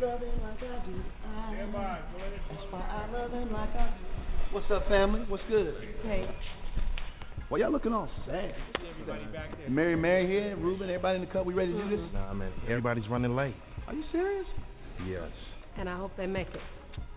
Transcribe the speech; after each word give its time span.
love 0.00 0.20
him 0.20 0.40
like 0.42 0.62
I 0.62 0.86
do. 0.86 0.94
I, 1.26 1.98
that's 2.48 2.62
why 2.70 2.80
I 2.80 3.10
love 3.12 3.30
him 3.32 3.52
like 3.52 3.70
I 3.70 3.86
do. 3.86 4.54
What's 4.54 4.70
up, 4.70 4.88
family? 4.88 5.20
What's 5.28 5.42
good? 5.48 5.74
Hey. 6.02 6.28
Well, 7.50 7.60
y'all 7.60 7.72
looking 7.72 7.92
all 7.92 8.08
sad. 8.26 8.54
Mary, 9.68 9.96
Mary 9.96 10.26
here, 10.26 10.56
Ruben, 10.56 10.88
everybody 10.88 11.16
in 11.16 11.24
the 11.24 11.30
cup. 11.30 11.46
We 11.46 11.54
ready 11.54 11.72
to 11.72 11.82
do 11.84 11.96
this? 11.96 12.06
Nah, 12.12 12.32
man, 12.34 12.52
everybody's 12.64 13.08
running 13.08 13.34
late. 13.34 13.54
Are 13.86 13.94
you 13.94 14.04
serious? 14.12 14.46
Yes. 15.06 15.30
And 15.78 15.88
I 15.88 15.96
hope 15.96 16.12
they 16.16 16.26
make 16.26 16.48
it. 16.48 16.60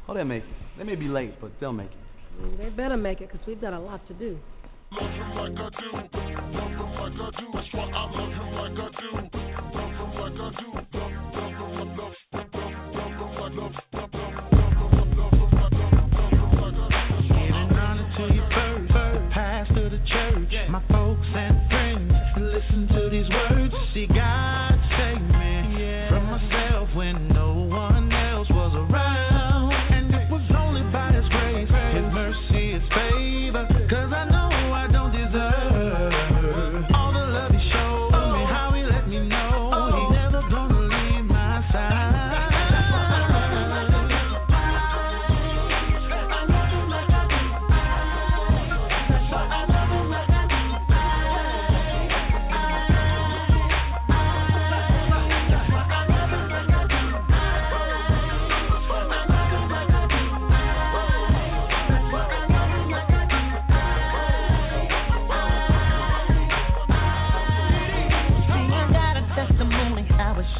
Oh, 0.07 0.13
they'll 0.13 0.23
make 0.25 0.43
it. 0.43 0.49
They 0.77 0.83
may 0.83 0.95
be 0.95 1.07
late, 1.07 1.39
but 1.41 1.51
they'll 1.59 1.73
make 1.73 1.91
it. 1.91 2.41
Mm, 2.41 2.57
They 2.57 2.69
better 2.69 2.97
make 2.97 3.21
it 3.21 3.29
because 3.31 3.45
we've 3.45 3.61
got 3.61 3.73
a 3.73 3.79
lot 3.79 4.05
to 4.07 4.13
do. 4.13 4.37
Giving 4.91 5.55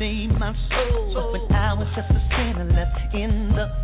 saved 0.02 0.34
my 0.40 0.52
soul. 0.68 1.32
When 1.32 1.56
I 1.56 1.76
was 1.76 1.88
just 1.96 2.10
a 2.10 2.22
sinner 2.34 2.66
left 2.74 3.14
in 3.14 3.54
the 3.54 3.81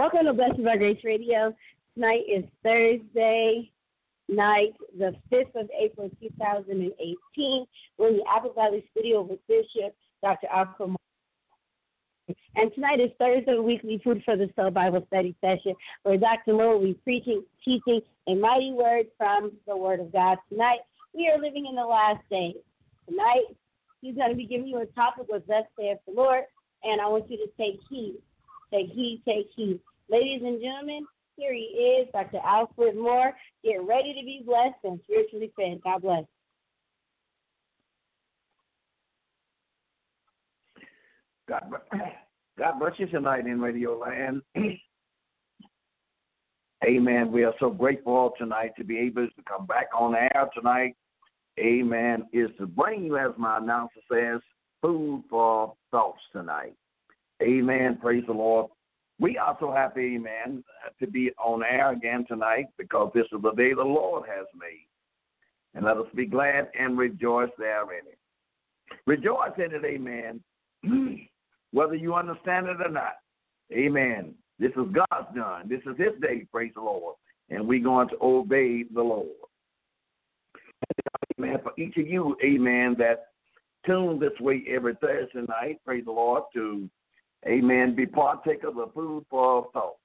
Welcome 0.00 0.24
to 0.24 0.32
Blessed 0.32 0.64
by 0.64 0.78
Grace 0.78 1.04
Radio. 1.04 1.54
Tonight 1.92 2.22
is 2.26 2.42
Thursday 2.62 3.70
night, 4.30 4.72
the 4.98 5.14
5th 5.30 5.54
of 5.54 5.68
April, 5.78 6.10
2018. 6.22 7.66
We're 7.98 8.08
in 8.08 8.16
the 8.16 8.24
Apple 8.34 8.54
Valley 8.54 8.82
studio 8.92 9.20
with 9.20 9.40
Bishop 9.46 9.94
Dr. 10.22 10.46
Alco. 10.46 10.96
And 12.56 12.74
tonight 12.74 13.00
is 13.00 13.10
Thursday 13.18 13.58
weekly 13.58 14.00
Food 14.02 14.22
for 14.24 14.38
the 14.38 14.48
Soul 14.56 14.70
Bible 14.70 15.04
Study 15.08 15.36
session 15.42 15.74
where 16.04 16.16
Dr. 16.16 16.54
Moore 16.54 16.78
will 16.78 16.86
be 16.86 16.94
preaching, 17.04 17.44
teaching 17.62 18.00
a 18.26 18.34
mighty 18.34 18.72
word 18.72 19.04
from 19.18 19.52
the 19.68 19.76
Word 19.76 20.00
of 20.00 20.10
God. 20.14 20.38
Tonight, 20.48 20.78
we 21.12 21.28
are 21.28 21.38
living 21.38 21.66
in 21.66 21.74
the 21.74 21.84
last 21.84 22.22
days. 22.30 22.56
Tonight, 23.06 23.54
he's 24.00 24.16
going 24.16 24.30
to 24.30 24.34
be 24.34 24.46
giving 24.46 24.68
you 24.68 24.80
a 24.80 24.86
topic 24.86 25.26
with 25.28 25.46
Thus 25.46 25.64
saith 25.78 25.98
the 26.08 26.14
Lord, 26.14 26.44
and 26.84 27.02
I 27.02 27.06
want 27.06 27.30
you 27.30 27.36
to 27.36 27.52
take 27.58 27.78
heed. 27.90 28.16
Take 28.72 28.88
heed, 28.92 29.20
take 29.26 29.48
heed. 29.54 29.78
Ladies 30.10 30.42
and 30.44 30.60
gentlemen, 30.60 31.06
here 31.36 31.54
he 31.54 31.60
is, 31.60 32.08
Dr. 32.12 32.40
Alfred 32.44 32.96
Moore. 32.96 33.32
Get 33.64 33.80
ready 33.82 34.12
to 34.12 34.24
be 34.24 34.42
blessed 34.44 34.74
and 34.82 34.98
spiritually 35.04 35.52
fed. 35.56 35.80
God 35.84 36.02
bless. 36.02 36.24
God, 41.48 41.62
God 42.58 42.78
bless 42.80 42.92
you 42.98 43.06
tonight 43.06 43.46
in 43.46 43.60
Radio 43.60 43.96
Land. 43.96 44.42
Amen. 46.84 47.30
We 47.30 47.44
are 47.44 47.54
so 47.60 47.70
grateful 47.70 48.32
tonight 48.36 48.72
to 48.78 48.84
be 48.84 48.98
able 48.98 49.28
to 49.28 49.42
come 49.48 49.66
back 49.66 49.88
on 49.96 50.16
air 50.16 50.48
tonight. 50.54 50.96
Amen. 51.58 52.26
Is 52.32 52.50
to 52.58 52.66
bring 52.66 53.04
you, 53.04 53.16
as 53.16 53.32
my 53.36 53.58
announcer 53.58 54.00
says, 54.10 54.40
food 54.82 55.22
for 55.30 55.74
thoughts 55.90 56.20
tonight. 56.32 56.74
Amen. 57.42 57.98
Praise 58.00 58.24
the 58.26 58.32
Lord. 58.32 58.70
We 59.20 59.36
are 59.36 59.54
so 59.60 59.70
happy, 59.70 60.16
amen, 60.16 60.64
to 60.98 61.06
be 61.06 61.30
on 61.36 61.62
air 61.62 61.92
again 61.92 62.24
tonight 62.26 62.68
because 62.78 63.12
this 63.14 63.26
is 63.32 63.42
the 63.42 63.52
day 63.52 63.74
the 63.74 63.82
Lord 63.82 64.26
has 64.26 64.46
made. 64.58 64.86
And 65.74 65.84
let 65.84 65.98
us 65.98 66.06
be 66.14 66.24
glad 66.24 66.68
and 66.78 66.96
rejoice 66.96 67.50
therein. 67.58 68.00
Rejoice 69.06 69.52
in 69.58 69.74
it, 69.74 69.84
amen, 69.84 70.40
whether 71.72 71.94
you 71.94 72.14
understand 72.14 72.66
it 72.66 72.78
or 72.84 72.90
not. 72.90 73.16
Amen. 73.72 74.34
This 74.58 74.72
is 74.72 74.92
God's 74.92 75.34
done. 75.34 75.68
This 75.68 75.80
is 75.80 75.96
His 75.96 76.20
day, 76.20 76.46
praise 76.50 76.72
the 76.74 76.80
Lord. 76.80 77.14
And 77.50 77.68
we're 77.68 77.84
going 77.84 78.08
to 78.08 78.16
obey 78.20 78.84
the 78.84 79.02
Lord. 79.02 79.28
Amen. 81.38 81.58
For 81.62 81.72
each 81.78 81.96
of 81.98 82.06
you, 82.06 82.36
amen, 82.44 82.96
that 82.98 83.26
tune 83.86 84.18
this 84.18 84.38
way 84.40 84.64
every 84.68 84.94
Thursday 84.96 85.42
night, 85.48 85.80
praise 85.84 86.04
the 86.04 86.10
Lord, 86.10 86.44
to 86.54 86.88
Amen. 87.46 87.94
Be 87.94 88.06
partakers 88.06 88.68
of 88.68 88.76
the 88.76 88.88
food 88.94 89.24
for 89.30 89.68
thought. 89.72 89.96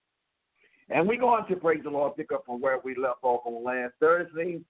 And 0.89 1.07
we're 1.07 1.19
going 1.19 1.45
to 1.47 1.55
praise 1.55 1.81
the 1.83 1.89
Lord, 1.89 2.15
pick 2.15 2.31
up 2.31 2.43
from 2.45 2.61
where 2.61 2.79
we 2.83 2.95
left 2.95 3.19
off 3.23 3.41
on 3.45 3.63
last 3.63 3.93
Thursday. 3.99 4.61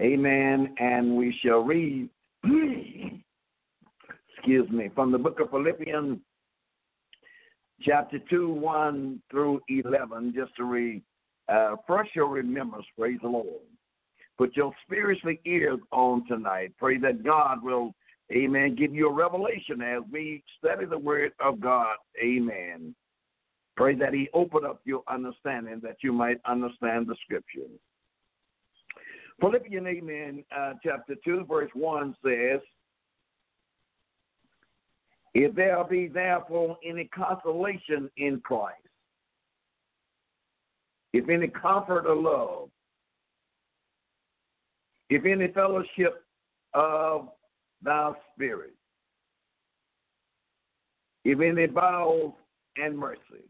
Amen. 0.00 0.74
And 0.78 1.16
we 1.16 1.34
shall 1.42 1.60
read, 1.60 2.08
excuse 4.36 4.70
me, 4.70 4.90
from 4.94 5.10
the 5.10 5.18
book 5.18 5.40
of 5.40 5.50
Philippians, 5.50 6.18
chapter 7.82 8.18
2, 8.30 8.50
1 8.50 9.22
through 9.30 9.60
11, 9.68 10.34
just 10.36 10.54
to 10.56 10.64
read. 10.64 11.02
Uh, 11.48 11.76
first, 11.86 12.10
your 12.14 12.28
remembrance, 12.28 12.86
praise 12.96 13.18
the 13.22 13.28
Lord. 13.28 13.46
Put 14.36 14.54
your 14.54 14.72
spiritual 14.86 15.34
ears 15.46 15.80
on 15.90 16.26
tonight. 16.28 16.72
Pray 16.78 16.98
that 16.98 17.24
God 17.24 17.62
will 17.62 17.94
Amen. 18.32 18.74
Give 18.74 18.94
you 18.94 19.08
a 19.08 19.12
revelation 19.12 19.80
as 19.80 20.02
we 20.10 20.42
study 20.58 20.84
the 20.84 20.98
word 20.98 21.32
of 21.40 21.60
God. 21.60 21.96
Amen. 22.22 22.94
Pray 23.76 23.94
that 23.94 24.12
He 24.12 24.28
open 24.34 24.64
up 24.64 24.80
your 24.84 25.02
understanding 25.08 25.80
that 25.82 25.96
you 26.02 26.12
might 26.12 26.38
understand 26.44 27.06
the 27.06 27.16
scripture. 27.24 27.68
Philippians, 29.40 29.86
Amen, 29.86 30.44
uh, 30.56 30.74
chapter 30.82 31.14
2, 31.24 31.46
verse 31.48 31.70
1 31.72 32.16
says, 32.24 32.60
If 35.32 35.54
there 35.54 35.82
be 35.84 36.08
therefore 36.08 36.76
any 36.84 37.04
consolation 37.04 38.10
in 38.16 38.40
Christ, 38.40 38.76
if 41.12 41.28
any 41.28 41.48
comfort 41.48 42.04
or 42.06 42.16
love, 42.16 42.68
if 45.08 45.24
any 45.24 45.52
fellowship 45.52 46.24
of 46.74 47.28
thou 47.82 48.16
spirit. 48.34 48.74
If 51.24 51.40
any 51.40 51.66
bowels 51.66 52.34
and 52.76 52.96
mercy. 52.96 53.44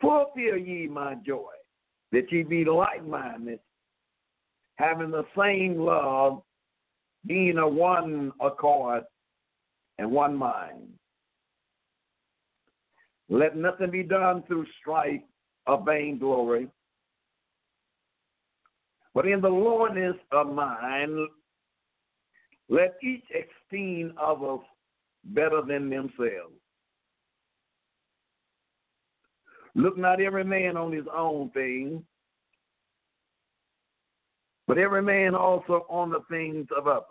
Fulfill 0.00 0.58
ye 0.58 0.88
my 0.88 1.14
joy, 1.26 1.52
that 2.12 2.30
ye 2.30 2.42
be 2.42 2.64
like 2.64 3.06
minded, 3.06 3.60
having 4.76 5.10
the 5.10 5.24
same 5.38 5.78
love, 5.78 6.42
being 7.26 7.58
of 7.58 7.72
one 7.72 8.32
accord 8.40 9.04
and 9.98 10.10
one 10.10 10.36
mind. 10.36 10.88
Let 13.28 13.56
nothing 13.56 13.90
be 13.90 14.02
done 14.02 14.44
through 14.46 14.66
strife 14.80 15.22
or 15.66 15.82
vainglory, 15.84 16.68
but 19.14 19.26
in 19.26 19.40
the 19.40 19.48
lowliness 19.48 20.16
of 20.30 20.52
mind, 20.52 21.16
let 22.68 22.96
each 23.02 23.24
esteem 23.30 24.12
others 24.20 24.60
better 25.24 25.62
than 25.62 25.88
themselves. 25.90 26.54
Look 29.74 29.98
not 29.98 30.20
every 30.20 30.44
man 30.44 30.76
on 30.76 30.90
his 30.92 31.04
own 31.14 31.50
thing, 31.50 32.02
but 34.66 34.78
every 34.78 35.02
man 35.02 35.34
also 35.34 35.86
on 35.88 36.10
the 36.10 36.22
things 36.30 36.66
of 36.76 36.86
others. 36.86 37.04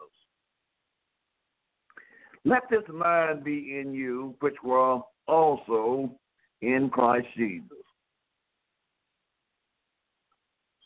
Let 2.43 2.63
this 2.69 2.83
mind 2.91 3.43
be 3.43 3.79
in 3.79 3.93
you, 3.93 4.35
which 4.39 4.55
were 4.63 4.99
also 5.27 6.11
in 6.61 6.89
Christ 6.89 7.27
Jesus, 7.37 7.69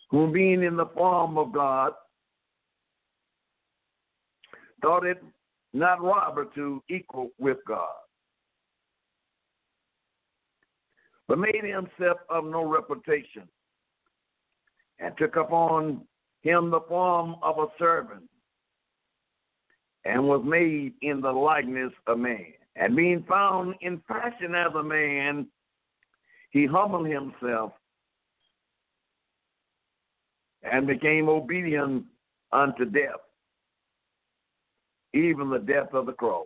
who 0.10 0.32
being 0.32 0.64
in 0.64 0.76
the 0.76 0.86
form 0.88 1.38
of 1.38 1.54
God, 1.54 1.94
thought 4.82 5.06
it 5.06 5.22
not 5.74 6.02
robbery 6.02 6.48
to 6.56 6.84
equal 6.90 7.30
with 7.38 7.58
God, 7.68 7.88
but 11.28 11.38
made 11.38 11.64
himself 11.64 12.18
of 12.30 12.46
no 12.46 12.66
reputation, 12.66 13.48
and 15.00 15.16
took 15.18 15.36
upon 15.36 16.02
him 16.42 16.72
the 16.72 16.82
form 16.88 17.36
of 17.44 17.60
a 17.60 17.68
servant, 17.78 18.24
and 20.06 20.24
was 20.24 20.42
made 20.46 20.94
in 21.02 21.22
the 21.22 21.32
likeness 21.32 21.94
of 22.08 22.18
man. 22.18 22.54
And 22.76 22.96
being 22.96 23.26
found 23.28 23.76
in 23.82 24.02
fashion 24.08 24.56
as 24.56 24.74
a 24.74 24.84
man, 24.84 25.48
he 26.52 26.66
humbled 26.66 27.08
himself 27.08 27.74
and 30.64 30.88
became 30.88 31.30
obedient 31.30 32.06
unto 32.52 32.86
death, 32.86 33.20
even 35.14 35.50
the 35.50 35.60
death 35.60 35.94
of 35.94 36.06
the 36.06 36.14
cross. 36.14 36.46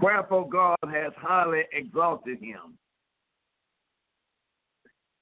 Wherefore 0.00 0.48
God 0.48 0.78
has 0.84 1.12
highly 1.16 1.62
exalted 1.72 2.38
him 2.40 2.78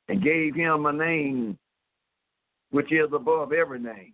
and 0.09 0.23
gave 0.23 0.55
him 0.55 0.87
a 0.87 0.93
name 0.93 1.59
which 2.71 2.93
is 2.93 3.09
above 3.13 3.53
every 3.53 3.81
name. 3.81 4.13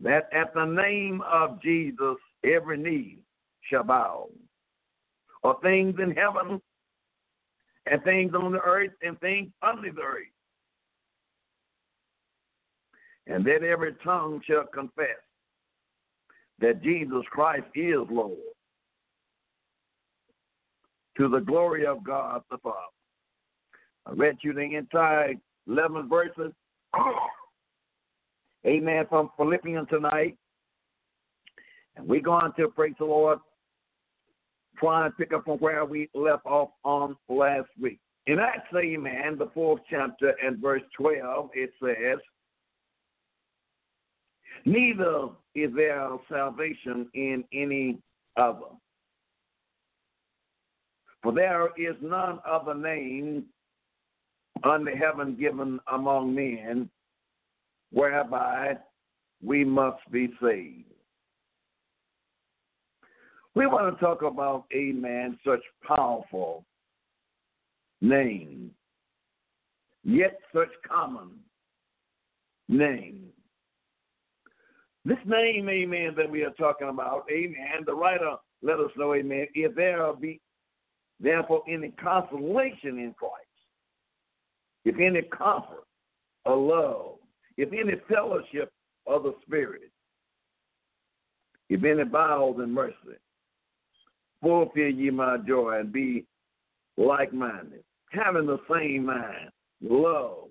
That 0.00 0.28
at 0.32 0.52
the 0.54 0.64
name 0.64 1.22
of 1.22 1.62
Jesus 1.62 2.16
every 2.44 2.76
knee 2.76 3.18
shall 3.70 3.84
bow, 3.84 4.28
or 5.42 5.58
things 5.62 5.94
in 6.02 6.10
heaven, 6.10 6.60
and 7.86 8.02
things 8.02 8.32
on 8.34 8.52
the 8.52 8.60
earth, 8.60 8.90
and 9.02 9.18
things 9.20 9.50
under 9.62 9.90
the 9.92 10.00
earth 10.00 10.26
and 13.26 13.44
that 13.44 13.62
every 13.62 13.94
tongue 14.04 14.40
shall 14.46 14.66
confess 14.66 15.06
that 16.60 16.82
Jesus 16.82 17.22
Christ 17.30 17.66
is 17.74 17.98
Lord 18.10 18.38
to 21.16 21.28
the 21.28 21.40
glory 21.40 21.86
of 21.86 22.02
God 22.04 22.42
the 22.50 22.58
Father. 22.58 22.76
I 24.06 24.12
read 24.12 24.38
you 24.42 24.52
the 24.52 24.74
entire 24.76 25.34
11 25.68 26.08
verses. 26.08 26.52
Amen. 28.66 29.04
From 29.08 29.30
Philippians 29.36 29.88
tonight. 29.88 30.36
And 31.96 32.08
we're 32.08 32.20
going 32.20 32.52
to 32.56 32.68
praise 32.68 32.94
the 32.98 33.04
Lord, 33.04 33.38
try 34.78 35.06
and 35.06 35.16
pick 35.16 35.32
up 35.32 35.44
from 35.44 35.58
where 35.58 35.84
we 35.84 36.08
left 36.14 36.46
off 36.46 36.70
on 36.84 37.16
last 37.28 37.68
week. 37.80 37.98
In 38.26 38.38
Acts, 38.38 38.68
amen, 38.74 39.36
the 39.36 39.50
fourth 39.52 39.82
chapter 39.90 40.34
and 40.42 40.58
verse 40.58 40.82
12, 40.96 41.50
it 41.54 41.70
says, 41.82 42.18
Neither 44.64 45.28
is 45.54 45.70
there 45.74 46.08
salvation 46.30 47.08
in 47.14 47.44
any 47.52 47.98
other. 48.36 48.66
For 51.22 51.32
there 51.32 51.68
is 51.76 51.96
none 52.00 52.40
other 52.48 52.74
name 52.74 53.44
under 54.64 54.96
heaven 54.96 55.36
given 55.38 55.80
among 55.92 56.34
men 56.34 56.88
whereby 57.92 58.76
we 59.42 59.64
must 59.64 60.00
be 60.10 60.28
saved. 60.40 60.84
We 63.54 63.66
want 63.66 63.94
to 63.94 64.04
talk 64.04 64.22
about, 64.22 64.64
amen, 64.74 65.38
such 65.44 65.60
powerful 65.86 66.64
name, 68.00 68.70
yet 70.04 70.38
such 70.54 70.70
common 70.88 71.30
name. 72.68 73.26
This 75.04 75.18
name, 75.26 75.68
amen, 75.68 76.14
that 76.16 76.30
we 76.30 76.44
are 76.44 76.50
talking 76.50 76.88
about, 76.88 77.24
amen, 77.30 77.84
the 77.86 77.94
writer 77.94 78.36
let 78.62 78.78
us 78.78 78.90
know, 78.96 79.14
amen, 79.14 79.48
if 79.54 79.74
there 79.74 80.12
be 80.14 80.40
therefore 81.18 81.62
any 81.68 81.90
consolation 81.90 82.98
in 82.98 83.14
Christ, 83.18 83.34
if 84.84 84.94
any 84.98 85.22
comfort 85.36 85.84
or 86.44 86.56
love, 86.56 87.14
if 87.56 87.72
any 87.72 88.00
fellowship 88.08 88.72
of 89.06 89.24
the 89.24 89.34
Spirit, 89.44 89.90
if 91.68 91.82
any 91.82 92.04
bowels 92.04 92.60
and 92.60 92.72
mercy, 92.72 92.94
fulfill 94.40 94.88
ye 94.90 95.10
my 95.10 95.38
joy 95.38 95.80
and 95.80 95.92
be 95.92 96.26
like 96.96 97.32
minded, 97.32 97.82
having 98.10 98.46
the 98.46 98.58
same 98.70 99.06
mind, 99.06 99.50
love, 99.80 100.48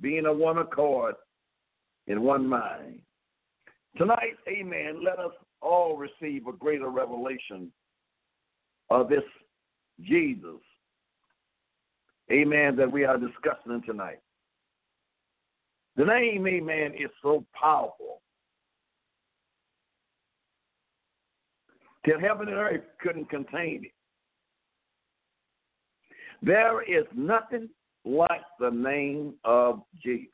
being 0.00 0.26
of 0.26 0.36
one 0.36 0.58
accord 0.58 1.14
in 2.06 2.22
one 2.22 2.46
mind. 2.46 3.00
Tonight, 3.96 4.36
amen, 4.48 5.04
let 5.04 5.18
us 5.18 5.32
all 5.60 5.96
receive 5.96 6.46
a 6.46 6.52
greater 6.52 6.88
revelation 6.88 7.70
of 8.90 9.08
this 9.08 9.22
Jesus, 10.00 10.60
amen, 12.30 12.76
that 12.76 12.90
we 12.90 13.04
are 13.04 13.18
discussing 13.18 13.82
tonight. 13.86 14.20
The 15.96 16.04
name, 16.06 16.46
amen, 16.46 16.92
is 16.94 17.10
so 17.22 17.44
powerful 17.52 18.22
till 22.04 22.18
heaven 22.18 22.48
and 22.48 22.56
earth 22.56 22.82
couldn't 23.00 23.28
contain 23.28 23.84
it. 23.84 23.92
There 26.42 26.82
is 26.82 27.04
nothing 27.14 27.68
like 28.04 28.42
the 28.58 28.70
name 28.70 29.34
of 29.44 29.82
Jesus. 30.02 30.28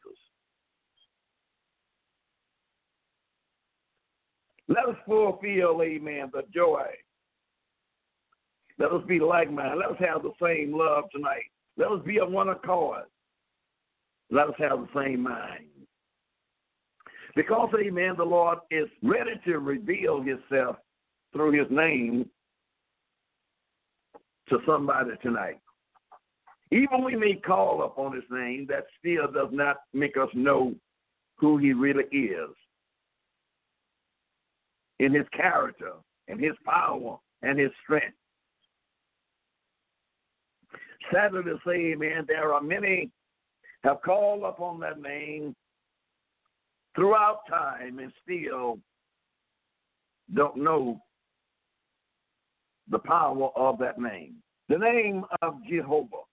Let 4.68 4.86
us 4.86 4.96
fulfill, 5.06 5.82
amen, 5.82 6.30
the 6.32 6.42
joy. 6.54 6.84
Let 8.78 8.92
us 8.92 9.02
be 9.08 9.18
like 9.18 9.50
minded. 9.50 9.78
Let 9.78 9.90
us 9.90 9.96
have 10.00 10.22
the 10.22 10.32
same 10.40 10.76
love 10.76 11.04
tonight. 11.10 11.50
Let 11.78 11.90
us 11.90 12.00
be 12.04 12.20
of 12.20 12.30
one 12.30 12.50
accord. 12.50 13.04
Let 14.30 14.48
us 14.48 14.54
have 14.58 14.80
the 14.80 14.88
same 14.94 15.22
mind. 15.22 15.64
Because, 17.34 17.70
amen, 17.80 18.14
the 18.18 18.24
Lord 18.24 18.58
is 18.70 18.88
ready 19.02 19.40
to 19.46 19.58
reveal 19.58 20.22
himself 20.22 20.76
through 21.32 21.52
his 21.52 21.70
name 21.70 22.28
to 24.50 24.58
somebody 24.66 25.10
tonight. 25.22 25.60
Even 26.70 27.02
we 27.04 27.16
may 27.16 27.34
call 27.34 27.84
upon 27.84 28.14
his 28.14 28.24
name, 28.30 28.66
that 28.68 28.84
still 28.98 29.30
does 29.32 29.48
not 29.50 29.76
make 29.94 30.16
us 30.18 30.28
know 30.34 30.74
who 31.36 31.56
he 31.56 31.72
really 31.72 32.04
is 32.04 32.50
in 34.98 35.14
his 35.14 35.26
character 35.32 35.92
and 36.28 36.40
his 36.40 36.54
power 36.64 37.18
and 37.42 37.58
his 37.58 37.70
strength. 37.82 38.16
Sadly 41.12 41.42
to 41.44 41.58
say, 41.66 41.94
man, 41.94 42.24
there 42.26 42.52
are 42.52 42.60
many 42.60 43.10
have 43.84 44.02
called 44.02 44.42
upon 44.42 44.80
that 44.80 45.00
name 45.00 45.54
throughout 46.94 47.40
time 47.48 47.98
and 48.00 48.12
still 48.22 48.78
don't 50.34 50.56
know 50.56 51.00
the 52.90 52.98
power 52.98 53.50
of 53.56 53.78
that 53.78 53.98
name. 53.98 54.34
The 54.68 54.78
name 54.78 55.24
of 55.42 55.58
Jehovah. 55.68 56.24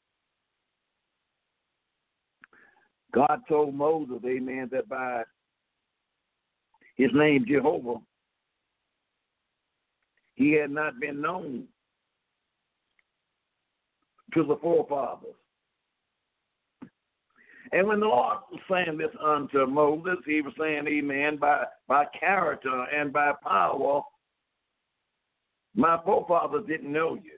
God 3.13 3.41
told 3.47 3.73
Moses, 3.73 4.19
amen, 4.25 4.69
that 4.73 4.89
by 4.89 5.23
his 6.97 7.11
name 7.13 7.45
Jehovah, 7.47 8.01
he 10.35 10.51
had 10.51 10.71
not 10.71 10.99
been 10.99 11.21
known 11.21 11.65
to 14.33 14.43
the 14.43 14.57
forefathers. 14.57 15.33
And 17.71 17.87
when 17.87 17.99
the 17.99 18.05
Lord 18.05 18.37
was 18.51 18.61
saying 18.69 18.97
this 18.97 19.15
unto 19.23 19.65
Moses, 19.65 20.17
he 20.25 20.41
was 20.41 20.53
saying, 20.59 20.85
Amen, 20.87 21.37
by, 21.37 21.63
by 21.87 22.05
character 22.17 22.85
and 22.93 23.11
by 23.11 23.31
power, 23.43 24.01
my 25.73 25.99
forefathers 26.05 26.65
didn't 26.67 26.91
know 26.91 27.15
you. 27.15 27.37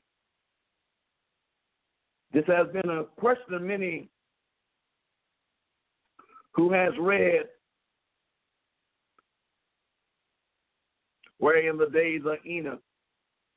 This 2.33 2.43
has 2.47 2.67
been 2.73 2.89
a 2.89 3.05
question 3.19 3.53
of 3.53 3.61
many 3.61 4.09
who 6.53 6.71
has 6.73 6.91
read 6.99 7.43
where 11.39 11.69
in 11.69 11.77
the 11.77 11.87
days 11.87 12.21
of 12.25 12.37
Enoch, 12.45 12.81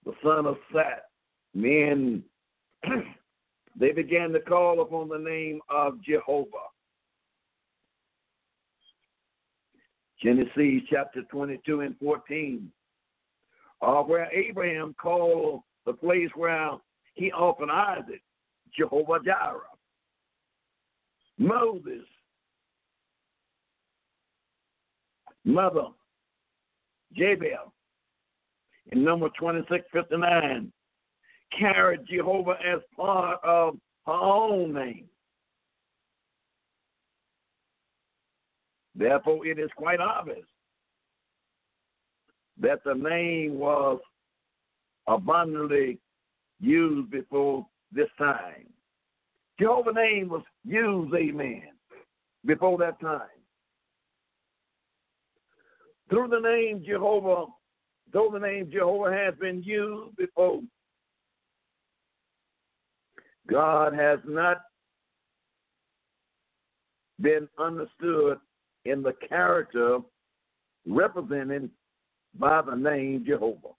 the 0.04 0.12
son 0.22 0.46
of 0.46 0.56
Seth, 0.72 1.04
men 1.54 2.22
they 3.78 3.92
began 3.92 4.32
to 4.32 4.40
call 4.40 4.80
upon 4.80 5.08
the 5.08 5.18
name 5.18 5.60
of 5.68 6.02
Jehovah. 6.02 6.68
Genesis 10.22 10.82
chapter 10.90 11.22
22 11.30 11.80
and 11.80 11.96
14, 11.98 12.70
uh, 13.80 14.02
where 14.02 14.30
Abraham 14.32 14.94
called 15.00 15.62
the 15.86 15.94
place 15.94 16.28
where 16.34 16.72
he 17.14 17.32
offered 17.32 17.70
Isaac, 17.70 18.22
Jehovah 18.76 19.20
Jireh. 19.24 19.60
Moses 21.38 22.04
mother, 25.44 25.86
Jabel, 27.16 27.72
in 28.92 29.04
number 29.04 29.28
2659, 29.38 30.72
carried 31.58 32.00
Jehovah 32.08 32.56
as 32.64 32.80
part 32.96 33.38
of 33.44 33.76
her 34.06 34.12
own 34.12 34.72
name. 34.72 35.06
Therefore, 38.94 39.46
it 39.46 39.58
is 39.58 39.70
quite 39.76 40.00
obvious 40.00 40.46
that 42.60 42.84
the 42.84 42.94
name 42.94 43.58
was 43.58 44.00
abundantly 45.06 45.98
used 46.60 47.10
before 47.10 47.66
this 47.92 48.08
time. 48.18 48.66
Jehovah's 49.58 49.94
name 49.94 50.28
was 50.28 50.42
used, 50.64 51.14
amen, 51.14 51.62
before 52.44 52.76
that 52.78 53.00
time 53.00 53.28
through 56.10 56.28
the 56.28 56.40
name 56.40 56.82
Jehovah, 56.84 57.46
though 58.12 58.30
the 58.32 58.38
name 58.38 58.70
Jehovah 58.72 59.12
has 59.12 59.34
been 59.40 59.62
used 59.62 60.16
before, 60.16 60.60
God 63.48 63.94
has 63.94 64.18
not 64.26 64.58
been 67.20 67.48
understood 67.58 68.38
in 68.84 69.02
the 69.02 69.12
character 69.28 69.98
represented 70.86 71.70
by 72.38 72.62
the 72.62 72.74
name 72.74 73.24
Jehovah. 73.26 73.74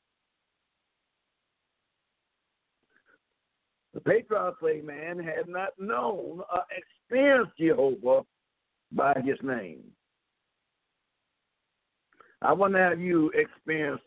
The 3.93 4.01
patriarchs, 4.01 4.61
man, 4.85 5.19
had 5.19 5.47
not 5.47 5.69
known 5.77 6.41
or 6.53 6.63
experienced 6.75 7.57
Jehovah 7.59 8.21
by 8.91 9.21
his 9.25 9.37
name. 9.43 9.83
I 12.41 12.53
to 12.73 12.79
have 12.79 12.99
you 12.99 13.31
experience 13.31 14.01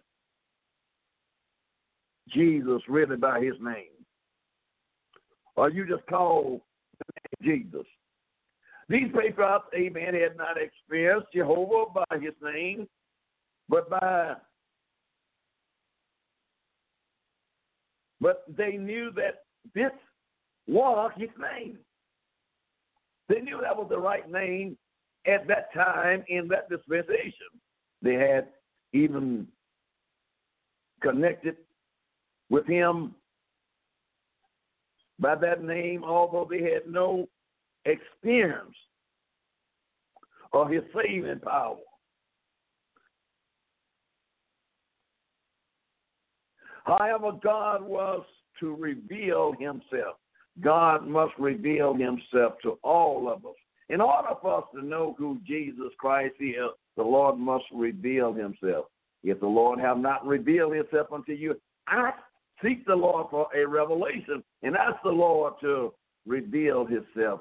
Jesus 2.35 2.83
really 2.89 3.17
by 3.17 3.41
his 3.41 3.55
name. 3.61 3.95
Or 5.57 5.71
you 5.71 5.87
just 5.87 6.07
call 6.07 6.65
Jesus. 7.43 7.87
These 8.89 9.09
patriarchs, 9.15 9.69
amen, 9.75 10.15
had 10.15 10.37
not 10.37 10.57
experienced 10.61 11.29
Jehovah 11.33 11.91
by 11.95 12.19
his 12.19 12.35
name, 12.43 12.87
but 13.69 13.89
by 13.89 14.35
but 18.21 18.45
they 18.57 18.77
knew 18.77 19.11
that 19.17 19.45
this 19.75 19.91
was 20.67 21.11
his 21.17 21.31
name. 21.39 21.79
They 23.29 23.41
knew 23.41 23.61
that 23.61 23.77
was 23.77 23.89
the 23.91 23.99
right 23.99 24.31
name 24.31 24.77
at 25.27 25.47
that 25.49 25.73
time 25.75 26.25
in 26.29 26.49
that 26.49 26.69
dispensation. 26.69 27.33
They 28.03 28.15
had 28.15 28.49
even 28.93 29.47
connected 31.03 31.57
with 32.51 32.67
him 32.67 33.15
by 35.19 35.35
that 35.37 35.63
name, 35.63 36.05
although 36.05 36.47
they 36.49 36.63
had 36.63 36.87
no 36.89 37.29
experience 37.85 38.77
of 40.53 40.71
his 40.71 40.83
saving 40.95 41.41
power. 41.41 41.77
However, 46.85 47.33
God 47.43 47.83
was 47.83 48.25
to 48.61 48.75
reveal 48.75 49.55
himself. 49.59 50.17
God 50.61 51.07
must 51.07 51.33
reveal 51.39 51.95
himself 51.95 52.55
to 52.63 52.79
all 52.83 53.29
of 53.29 53.45
us. 53.45 53.57
In 53.89 54.01
order 54.01 54.29
for 54.41 54.59
us 54.59 54.65
to 54.75 54.85
know 54.85 55.15
who 55.19 55.39
Jesus 55.47 55.93
Christ 55.99 56.35
is, 56.41 56.71
the 56.97 57.03
Lord 57.03 57.39
must 57.39 57.65
reveal 57.73 58.33
himself. 58.33 58.87
If 59.23 59.41
the 59.41 59.47
Lord 59.47 59.81
have 59.81 59.99
not 59.99 60.27
revealed 60.27 60.75
himself 60.75 61.09
unto 61.13 61.33
you, 61.33 61.57
ask, 61.89 62.19
seek 62.65 62.87
the 62.87 62.95
Lord 62.95 63.27
for 63.31 63.49
a 63.55 63.67
revelation 63.67 64.43
and 64.63 64.77
ask 64.77 64.97
the 65.03 65.11
Lord 65.11 65.55
to 65.61 65.93
reveal 66.27 66.87
himself 66.87 67.41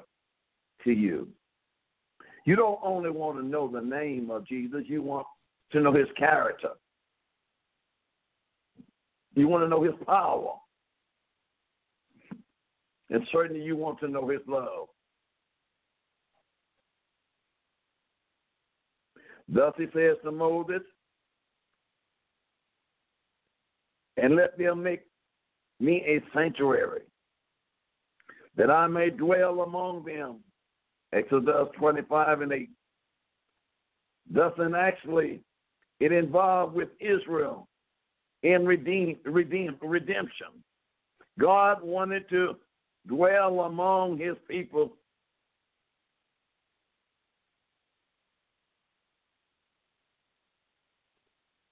to 0.84 0.92
you. 0.92 1.28
You 2.44 2.56
don't 2.56 2.78
only 2.82 3.10
want 3.10 3.38
to 3.38 3.44
know 3.44 3.68
the 3.68 3.80
name 3.80 4.30
of 4.30 4.46
Jesus, 4.46 4.82
you 4.86 5.02
want 5.02 5.26
to 5.72 5.80
know 5.80 5.92
his 5.92 6.08
character. 6.18 6.70
You 9.34 9.48
want 9.48 9.64
to 9.64 9.68
know 9.68 9.82
his 9.82 9.94
power. 10.06 10.52
And 13.10 13.26
certainly 13.32 13.62
you 13.62 13.76
want 13.76 13.98
to 14.00 14.08
know 14.08 14.28
his 14.28 14.40
love. 14.46 14.88
Thus 19.48 19.72
he 19.76 19.86
says 19.94 20.16
to 20.24 20.32
Moses, 20.32 20.82
and 24.16 24.36
let 24.36 24.56
them 24.56 24.82
make 24.82 25.02
me 25.80 26.02
a 26.06 26.22
sanctuary, 26.36 27.02
that 28.56 28.70
I 28.70 28.86
may 28.86 29.10
dwell 29.10 29.60
among 29.62 30.04
them. 30.04 30.38
Exodus 31.12 31.68
25 31.78 32.40
and 32.40 32.52
8. 32.52 32.70
Thus, 34.32 34.52
and 34.58 34.74
actually, 34.74 35.40
it 36.00 36.12
involved 36.12 36.74
with 36.74 36.88
Israel 37.00 37.68
in 38.42 38.66
redeem, 38.66 39.16
redeem, 39.24 39.76
redemption. 39.80 40.48
God 41.38 41.82
wanted 41.82 42.28
to 42.30 42.56
dwell 43.06 43.60
among 43.60 44.18
his 44.18 44.36
people. 44.48 44.92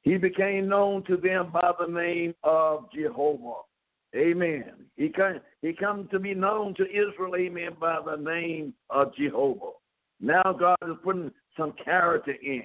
He 0.02 0.16
became 0.16 0.68
known 0.68 1.04
to 1.04 1.16
them 1.16 1.52
by 1.52 1.72
the 1.78 1.86
name 1.86 2.34
of 2.42 2.90
Jehovah. 2.92 3.62
Amen. 4.14 4.72
He 4.96 5.08
come, 5.08 5.40
he 5.62 5.72
come 5.72 6.08
to 6.10 6.18
be 6.18 6.34
known 6.34 6.74
to 6.74 6.84
Israel, 6.84 7.34
amen, 7.36 7.76
by 7.80 7.98
the 8.04 8.16
name 8.16 8.74
of 8.90 9.14
Jehovah. 9.16 9.70
Now 10.20 10.54
God 10.58 10.76
is 10.86 10.96
putting 11.02 11.30
some 11.56 11.72
character 11.82 12.34
in. 12.42 12.64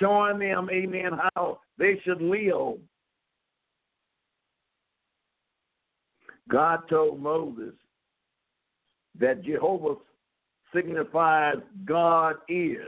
Showing 0.00 0.38
them, 0.38 0.68
amen, 0.72 1.12
how 1.34 1.60
they 1.78 2.00
should 2.04 2.22
live. 2.22 2.78
God 6.48 6.80
told 6.88 7.20
Moses 7.20 7.74
that 9.18 9.44
Jehovah 9.44 9.96
signifies 10.74 11.56
God 11.84 12.36
is. 12.48 12.78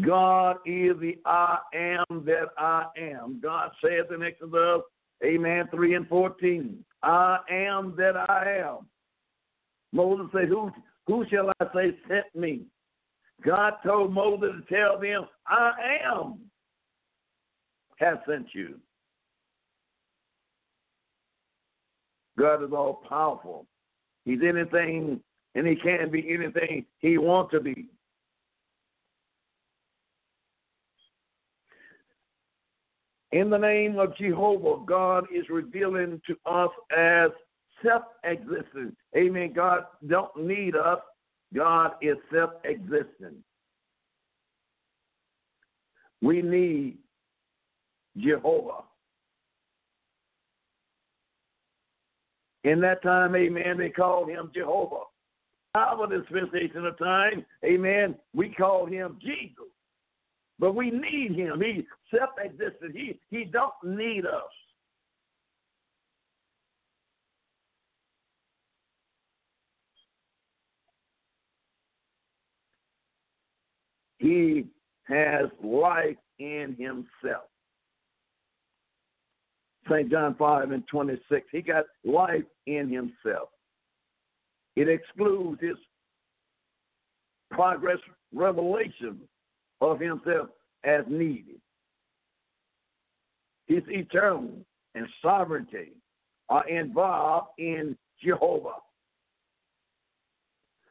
God 0.00 0.56
is 0.64 0.98
the 1.00 1.18
I 1.26 1.58
am 1.74 2.24
that 2.24 2.48
I 2.56 2.86
am. 2.96 3.40
God 3.42 3.70
says 3.84 4.06
in 4.14 4.22
Exodus, 4.22 4.82
Amen, 5.24 5.68
3 5.70 5.94
and 5.94 6.08
14, 6.08 6.84
I 7.02 7.38
am 7.50 7.94
that 7.96 8.16
I 8.16 8.62
am. 8.66 8.86
Moses 9.92 10.26
said, 10.32 10.48
Who, 10.48 10.70
who 11.06 11.24
shall 11.30 11.50
I 11.60 11.66
say 11.74 11.96
sent 12.08 12.34
me? 12.34 12.62
God 13.44 13.74
told 13.84 14.12
Moses 14.12 14.50
to 14.68 14.74
tell 14.74 14.98
them, 14.98 15.26
I 15.46 15.72
am 16.04 16.38
has 17.96 18.18
sent 18.28 18.46
you. 18.52 18.78
God 22.38 22.64
is 22.64 22.72
all 22.72 23.02
powerful. 23.08 23.66
He's 24.24 24.40
anything 24.42 25.20
and 25.54 25.66
he 25.66 25.76
can 25.76 26.10
be 26.10 26.32
anything 26.32 26.86
he 26.98 27.18
wants 27.18 27.52
to 27.52 27.60
be. 27.60 27.86
In 33.32 33.48
the 33.48 33.58
name 33.58 33.98
of 33.98 34.16
Jehovah, 34.16 34.84
God 34.84 35.24
is 35.34 35.48
revealing 35.48 36.20
to 36.26 36.36
us 36.44 36.70
as 36.96 37.30
self-existent. 37.82 38.94
Amen. 39.16 39.52
God 39.54 39.86
don't 40.06 40.36
need 40.36 40.76
us. 40.76 40.98
God 41.54 41.92
is 42.02 42.16
self-existent. 42.32 43.36
We 46.20 46.42
need 46.42 46.98
Jehovah. 48.18 48.84
In 52.64 52.80
that 52.80 53.02
time, 53.02 53.34
amen, 53.34 53.78
they 53.78 53.88
called 53.88 54.28
him 54.28 54.50
Jehovah. 54.54 55.04
Our 55.74 56.06
dispensation 56.06 56.86
of 56.86 56.98
time, 56.98 57.44
amen, 57.64 58.14
we 58.34 58.50
call 58.50 58.86
him 58.86 59.18
Jesus. 59.20 59.71
But 60.62 60.76
we 60.76 60.92
need 60.92 61.34
him. 61.34 61.60
He's 61.60 61.82
self-existent. 62.16 62.94
He 62.94 63.18
he 63.30 63.44
don't 63.44 63.74
need 63.82 64.24
us. 64.24 64.42
He 74.18 74.66
has 75.08 75.46
life 75.64 76.16
in 76.38 76.76
himself. 76.78 77.48
St. 79.90 80.08
John 80.12 80.36
5 80.38 80.70
and 80.70 80.86
26. 80.86 81.44
He 81.50 81.60
got 81.60 81.86
life 82.04 82.44
in 82.68 82.88
himself. 82.88 83.48
It 84.76 84.88
excludes 84.88 85.60
his 85.60 85.74
progress 87.50 87.98
revelation 88.32 89.18
of 89.82 90.00
himself 90.00 90.48
as 90.84 91.04
needed. 91.08 91.60
His 93.66 93.82
eternal 93.88 94.64
and 94.94 95.06
sovereignty 95.20 95.92
are 96.48 96.66
involved 96.68 97.48
in 97.58 97.96
Jehovah. 98.22 98.76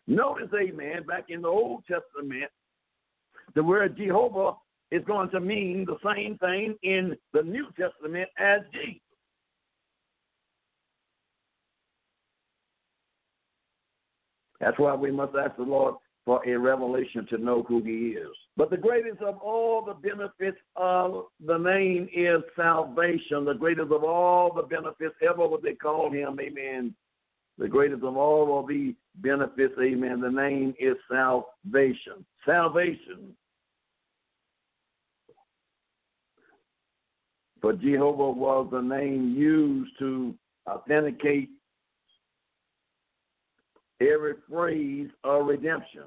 Notice, 0.07 0.49
amen, 0.53 1.03
back 1.07 1.25
in 1.29 1.41
the 1.41 1.47
Old 1.47 1.83
Testament, 1.85 2.51
the 3.55 3.63
word 3.63 3.97
Jehovah 3.97 4.53
is 4.91 5.03
going 5.05 5.29
to 5.29 5.39
mean 5.39 5.85
the 5.85 5.97
same 6.03 6.37
thing 6.37 6.75
in 6.83 7.15
the 7.33 7.43
New 7.43 7.67
Testament 7.79 8.29
as 8.37 8.61
Jesus. 8.73 8.99
That's 14.59 14.77
why 14.77 14.93
we 14.95 15.11
must 15.11 15.35
ask 15.35 15.55
the 15.55 15.63
Lord 15.63 15.95
for 16.25 16.41
a 16.47 16.55
revelation 16.57 17.25
to 17.27 17.37
know 17.37 17.63
who 17.63 17.81
he 17.83 18.09
is. 18.09 18.29
But 18.55 18.69
the 18.69 18.77
greatest 18.77 19.21
of 19.21 19.37
all 19.37 19.83
the 19.83 19.93
benefits 19.93 20.57
of 20.75 21.25
the 21.45 21.57
name 21.57 22.07
is 22.13 22.41
salvation. 22.55 23.45
The 23.45 23.53
greatest 23.53 23.91
of 23.91 24.03
all 24.03 24.53
the 24.53 24.63
benefits 24.63 25.15
ever 25.21 25.47
what 25.47 25.63
they 25.63 25.73
call 25.73 26.11
him, 26.11 26.37
amen. 26.39 26.93
The 27.57 27.67
greatest 27.67 28.03
of 28.03 28.17
all 28.17 28.59
of 28.59 28.67
the 28.67 28.95
benefits, 29.15 29.73
amen. 29.81 30.21
The 30.21 30.29
name 30.29 30.73
is 30.79 30.95
salvation. 31.09 32.25
Salvation. 32.45 33.35
For 37.61 37.73
Jehovah 37.73 38.31
was 38.31 38.67
the 38.71 38.81
name 38.81 39.35
used 39.35 39.91
to 39.99 40.33
authenticate 40.67 41.49
every 44.01 44.33
phrase 44.49 45.09
of 45.23 45.45
redemption. 45.45 46.03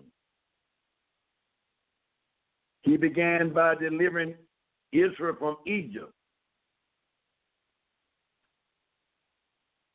He 2.82 2.96
began 2.96 3.52
by 3.52 3.76
delivering 3.76 4.34
Israel 4.92 5.36
from 5.38 5.56
Egypt. 5.66 6.12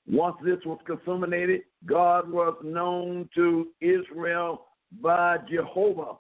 Once 0.08 0.38
this 0.44 0.58
was 0.66 0.80
consummated, 0.88 1.62
God 1.86 2.30
was 2.30 2.56
known 2.64 3.30
to 3.36 3.68
Israel 3.80 4.66
by 5.02 5.38
Jehovah, 5.50 6.14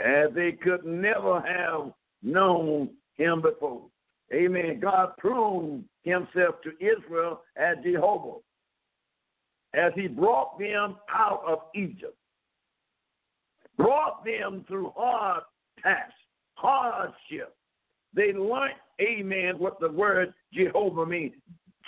as 0.00 0.30
they 0.34 0.52
could 0.52 0.84
never 0.84 1.40
have 1.40 1.92
known 2.24 2.90
him 3.14 3.40
before. 3.40 3.82
Amen. 4.34 4.80
God 4.80 5.12
proved 5.18 5.84
himself 6.02 6.56
to 6.64 6.72
Israel 6.80 7.42
as 7.56 7.76
Jehovah 7.84 8.38
as 9.74 9.92
he 9.94 10.06
brought 10.06 10.58
them 10.58 10.96
out 11.08 11.42
of 11.46 11.60
Egypt, 11.74 12.16
brought 13.76 14.24
them 14.24 14.64
through 14.68 14.92
hard 14.96 15.42
tasks, 15.82 16.14
hardship. 16.54 17.54
They 18.14 18.32
learned, 18.32 18.74
amen, 19.00 19.58
what 19.58 19.80
the 19.80 19.90
word 19.90 20.34
Jehovah 20.52 21.06
means. 21.06 21.32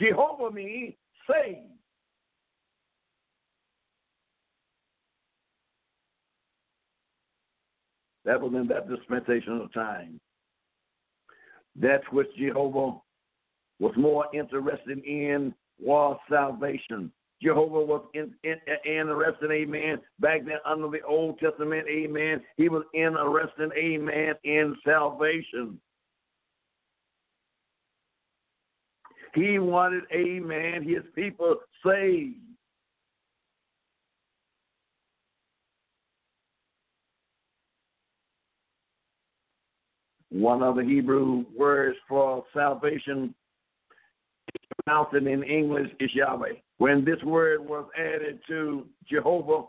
Jehovah 0.01 0.51
means 0.51 0.95
save. 1.31 1.57
That 8.25 8.41
was 8.41 8.55
in 8.55 8.67
that 8.69 8.89
dispensation 8.89 9.61
of 9.61 9.73
time. 9.75 10.19
That's 11.77 12.05
what 12.11 12.27
Jehovah 12.39 12.99
was 13.79 13.93
more 13.97 14.27
interested 14.33 15.05
in 15.05 15.55
was 15.79 16.19
salvation. 16.31 17.13
Jehovah 17.43 17.81
was 17.81 18.05
in, 18.15 18.33
in, 18.43 18.57
interested, 18.87 19.51
amen, 19.51 20.01
back 20.21 20.45
then 20.45 20.59
under 20.65 20.89
the 20.89 21.03
Old 21.03 21.39
Testament, 21.39 21.87
amen. 21.89 22.41
He 22.57 22.69
was 22.69 22.85
interested, 22.95 23.71
amen, 23.77 24.35
in 24.45 24.77
salvation. 24.85 25.79
He 29.35 29.59
wanted, 29.59 30.05
amen, 30.13 30.85
his 30.85 31.03
people 31.15 31.57
saved. 31.85 32.37
One 40.31 40.63
of 40.63 40.77
the 40.77 40.83
Hebrew 40.83 41.45
words 41.57 41.97
for 42.09 42.45
salvation 42.53 43.35
pronounced 44.87 45.15
in 45.15 45.43
English 45.43 45.91
is 46.01 46.11
Yahweh. 46.15 46.55
When 46.79 47.05
this 47.05 47.23
word 47.23 47.61
was 47.61 47.87
added 47.99 48.41
to 48.49 48.87
Jehovah, 49.09 49.67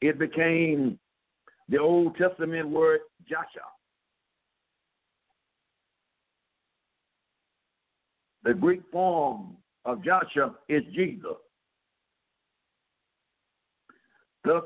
it 0.00 0.18
became 0.18 0.98
the 1.68 1.78
Old 1.78 2.16
Testament 2.16 2.68
word 2.68 3.00
Joshua. 3.28 3.62
The 8.44 8.54
Greek 8.54 8.82
form 8.92 9.56
of 9.84 10.04
Joshua 10.04 10.54
is 10.68 10.82
Jesus. 10.94 11.36
Thus, 14.44 14.62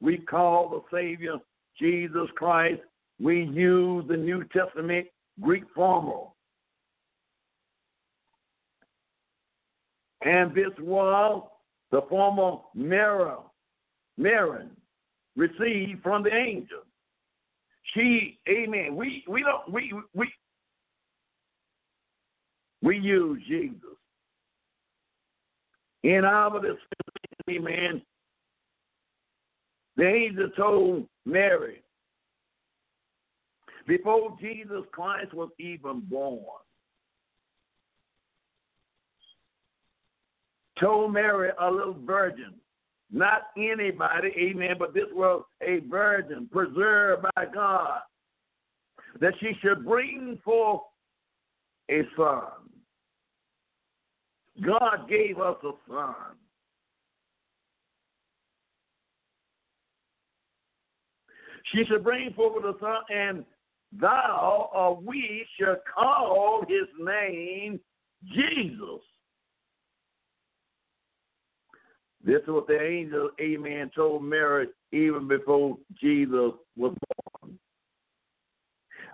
we 0.00 0.18
call 0.18 0.68
the 0.68 0.96
Savior 0.96 1.34
Jesus 1.78 2.28
Christ. 2.34 2.80
We 3.20 3.44
use 3.44 4.04
the 4.08 4.16
New 4.16 4.44
Testament 4.52 5.06
Greek 5.40 5.62
formal. 5.74 6.34
And 10.22 10.54
this 10.54 10.72
was 10.80 11.48
the 11.90 12.02
former 12.08 12.58
mirror, 12.74 13.38
Marin, 14.16 14.70
received 15.36 16.02
from 16.02 16.22
the 16.22 16.34
angel. 16.34 16.82
She, 17.94 18.38
amen. 18.48 18.94
We 18.94 19.24
we 19.26 19.42
don't 19.42 19.72
we 19.72 19.92
we 20.14 20.32
we 22.82 22.98
use 22.98 23.42
Jesus. 23.48 23.76
In 26.02 26.24
our 26.24 26.52
dispensation, 26.52 26.82
amen. 27.50 28.02
The 29.96 30.06
angel 30.06 30.50
told 30.56 31.08
Mary 31.26 31.82
before 33.86 34.36
Jesus 34.40 34.84
Christ 34.92 35.34
was 35.34 35.50
even 35.58 36.00
born. 36.08 36.44
Told 40.80 41.12
Mary, 41.12 41.50
a 41.60 41.70
little 41.70 41.96
virgin, 42.04 42.54
not 43.12 43.48
anybody, 43.56 44.28
amen, 44.38 44.76
but 44.78 44.94
this 44.94 45.08
was 45.12 45.44
a 45.60 45.80
virgin 45.90 46.48
preserved 46.50 47.26
by 47.36 47.44
God, 47.52 48.00
that 49.20 49.34
she 49.40 49.52
should 49.60 49.84
bring 49.84 50.38
forth 50.42 50.82
a 51.90 52.02
son. 52.16 52.70
God 54.64 55.08
gave 55.08 55.38
us 55.38 55.56
a 55.64 55.72
son. 55.88 56.14
She 61.72 61.84
should 61.84 62.02
bring 62.02 62.32
forth 62.32 62.64
a 62.64 62.78
son, 62.80 63.02
and 63.10 63.44
thou 63.92 64.70
or 64.72 64.96
we 64.96 65.46
shall 65.58 65.76
call 65.94 66.64
his 66.66 66.88
name 66.98 67.80
Jesus. 68.32 69.02
This 72.22 72.42
is 72.42 72.48
what 72.48 72.66
the 72.66 72.80
angel, 72.80 73.30
amen, 73.40 73.90
told 73.94 74.22
Mary 74.22 74.68
even 74.92 75.26
before 75.26 75.78
Jesus 75.98 76.52
was 76.76 76.94
born. 77.42 77.58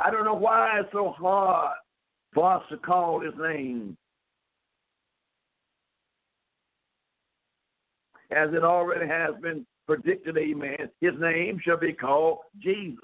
I 0.05 0.11
don't 0.11 0.25
know 0.25 0.35
why 0.35 0.81
it's 0.81 0.93
so 0.93 1.15
hard 1.17 1.77
for 2.35 2.55
us 2.55 2.63
to 2.71 2.77
call 2.79 3.21
his 3.21 3.33
name. 3.39 3.97
As 8.31 8.53
it 8.53 8.65
already 8.65 9.07
has 9.07 9.35
been 9.41 9.65
predicted, 9.87 10.37
amen, 10.37 10.91
his 11.01 11.13
name 11.21 11.61
shall 11.65 11.79
be 11.79 11.93
called 11.93 12.39
Jesus. 12.59 12.99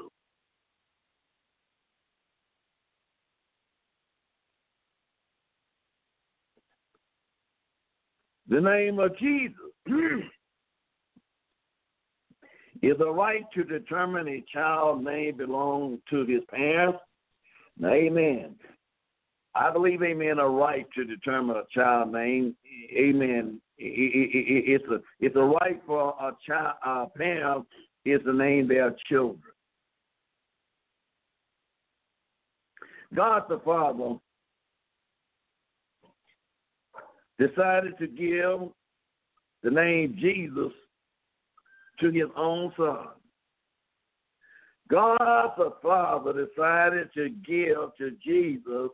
The 8.48 8.60
name 8.60 8.98
of 8.98 9.16
Jesus 9.16 9.71
is 12.82 12.98
the 12.98 13.10
right 13.10 13.44
to 13.54 13.64
determine 13.64 14.28
a 14.28 14.44
child 14.52 15.04
name 15.04 15.36
belong 15.36 15.98
to 16.10 16.24
his 16.26 16.42
parents. 16.50 16.98
Amen. 17.84 18.54
I 19.54 19.70
believe, 19.70 20.02
amen, 20.02 20.38
a 20.38 20.48
right 20.48 20.86
to 20.94 21.04
determine 21.04 21.56
a 21.56 21.64
child 21.72 22.12
name. 22.12 22.56
Amen. 22.96 23.60
It's 23.78 24.84
a 24.88 25.00
it's 25.20 25.36
a 25.36 25.42
right 25.42 25.82
for 25.86 26.14
a 26.20 26.32
child 26.46 26.74
a 26.84 27.06
parent 27.18 27.66
is 28.04 28.20
to 28.24 28.32
name 28.32 28.68
their 28.68 28.94
children. 29.08 29.42
God 33.14 33.42
the 33.48 33.60
Father 33.64 34.16
decided 37.38 37.98
to 37.98 38.06
give 38.06 38.70
the 39.62 39.70
name 39.70 40.16
Jesus 40.20 40.72
to 42.00 42.10
his 42.10 42.28
own 42.36 42.72
son. 42.76 43.08
God 44.90 45.52
the 45.56 45.72
Father 45.82 46.32
decided 46.32 47.08
to 47.14 47.30
give 47.30 47.96
to 47.98 48.10
Jesus, 48.22 48.90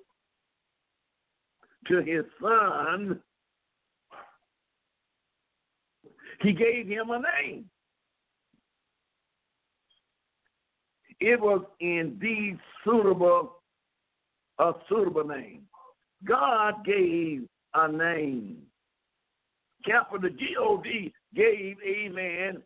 to 1.88 2.02
his 2.02 2.24
son, 2.40 3.20
he 6.40 6.52
gave 6.52 6.86
him 6.86 7.10
a 7.10 7.20
name. 7.42 7.64
It 11.20 11.40
was 11.40 11.62
indeed 11.80 12.58
suitable, 12.84 13.56
a 14.60 14.72
suitable 14.88 15.24
name. 15.24 15.62
God 16.24 16.84
gave 16.84 17.48
a 17.74 17.90
name. 17.90 18.67
Capital 19.84 20.30
G 20.30 20.56
O 20.58 20.80
D 20.82 21.12
gave, 21.34 21.76
amen, 21.86 22.62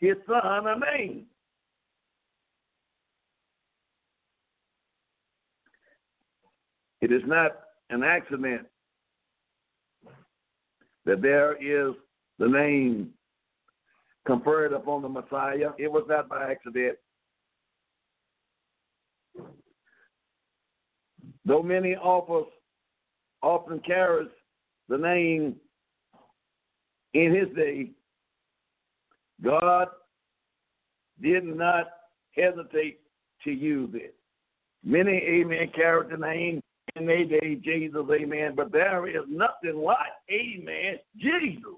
his 0.00 0.16
son 0.26 0.66
a 0.66 0.78
name. 0.96 1.26
It 7.00 7.12
is 7.12 7.22
not 7.26 7.52
an 7.90 8.02
accident 8.02 8.66
that 11.04 11.20
there 11.20 11.52
is 11.54 11.94
the 12.38 12.48
name 12.48 13.10
conferred 14.26 14.72
upon 14.72 15.02
the 15.02 15.08
Messiah. 15.08 15.70
It 15.78 15.92
was 15.92 16.04
not 16.08 16.28
by 16.28 16.50
accident. 16.50 16.96
Though 21.44 21.62
many 21.62 21.94
offers 21.94 22.50
often 23.42 23.80
carries 23.80 24.30
the 24.88 24.96
name 24.96 25.56
in 27.14 27.34
his 27.34 27.48
day, 27.56 27.90
God 29.42 29.88
did 31.22 31.44
not 31.44 31.86
hesitate 32.36 33.00
to 33.44 33.50
use 33.50 33.90
it. 33.94 34.14
Many, 34.84 35.12
amen, 35.12 35.70
carried 35.74 36.10
the 36.10 36.16
name 36.16 36.60
in 36.96 37.06
their 37.06 37.24
day, 37.24 37.56
Jesus, 37.56 38.04
amen, 38.12 38.52
but 38.54 38.70
there 38.70 39.08
is 39.08 39.24
nothing 39.28 39.80
like, 39.82 39.98
amen, 40.30 40.98
Jesus. 41.16 41.74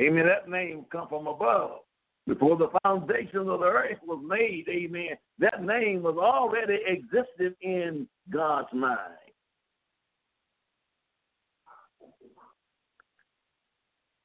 Amen. 0.00 0.26
That 0.26 0.50
name 0.50 0.84
come 0.92 1.08
from 1.08 1.26
above. 1.26 1.78
Before 2.26 2.56
the 2.56 2.68
foundation 2.82 3.48
of 3.48 3.60
the 3.60 3.66
earth 3.66 3.98
was 4.04 4.22
made, 4.26 4.64
amen, 4.68 5.16
that 5.38 5.62
name 5.62 6.02
was 6.02 6.16
already 6.18 6.78
existed 6.86 7.54
in 7.62 8.08
God's 8.30 8.72
mind. 8.72 8.98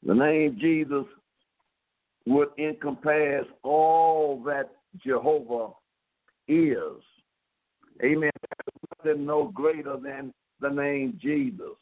The 0.05 0.13
name 0.13 0.57
Jesus 0.59 1.05
would 2.25 2.49
encompass 2.57 3.45
all 3.63 4.41
that 4.45 4.71
Jehovah 5.03 5.69
is. 6.47 7.03
Amen. 8.03 8.31
There's 9.03 9.15
nothing 9.15 9.25
no 9.25 9.47
greater 9.47 9.97
than 9.97 10.33
the 10.59 10.69
name 10.69 11.19
Jesus. 11.21 11.75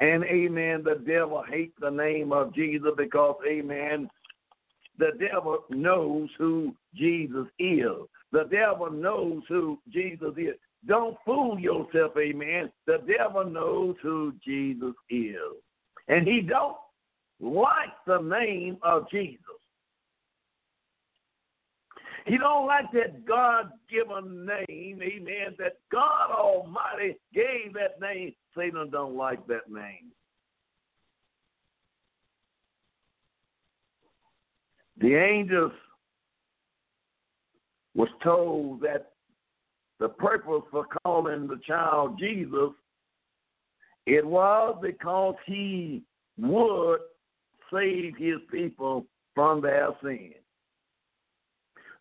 And 0.00 0.24
amen, 0.24 0.82
the 0.82 1.02
devil 1.06 1.44
hates 1.48 1.74
the 1.80 1.90
name 1.90 2.32
of 2.32 2.54
Jesus 2.54 2.90
because, 2.96 3.36
amen, 3.48 4.08
the 4.98 5.12
devil 5.18 5.64
knows 5.70 6.28
who 6.38 6.74
Jesus 6.94 7.46
is. 7.58 7.92
The 8.32 8.44
devil 8.50 8.90
knows 8.90 9.42
who 9.48 9.78
Jesus 9.92 10.32
is. 10.36 10.54
Don't 10.86 11.16
fool 11.24 11.58
yourself, 11.58 12.12
amen. 12.18 12.70
The 12.86 12.98
devil 13.06 13.44
knows 13.44 13.96
who 14.02 14.32
Jesus 14.44 14.94
is. 15.10 15.36
And 16.08 16.26
he 16.26 16.40
don't 16.40 16.76
like 17.40 17.92
the 18.06 18.18
name 18.18 18.78
of 18.82 19.10
Jesus. 19.10 19.40
He 22.26 22.38
don't 22.38 22.66
like 22.66 22.90
that 22.92 23.24
God-given 23.24 24.46
name, 24.46 25.00
amen, 25.00 25.54
that 25.58 25.78
God 25.92 26.32
Almighty 26.32 27.16
gave 27.32 27.74
that 27.74 28.00
name. 28.00 28.34
Satan 28.56 28.90
don't 28.90 29.16
like 29.16 29.46
that 29.46 29.70
name. 29.70 30.10
The 34.98 35.14
angels 35.14 35.72
was 37.94 38.08
told 38.24 38.80
that 38.80 39.12
the 40.00 40.08
purpose 40.08 40.62
for 40.70 40.86
calling 41.04 41.46
the 41.46 41.60
child 41.66 42.18
Jesus, 42.18 42.70
it 44.06 44.24
was 44.24 44.78
because 44.80 45.34
he 45.46 46.02
would 46.38 47.00
save 47.72 48.16
his 48.16 48.36
people 48.50 49.04
from 49.34 49.60
their 49.60 49.88
sin. 50.02 50.32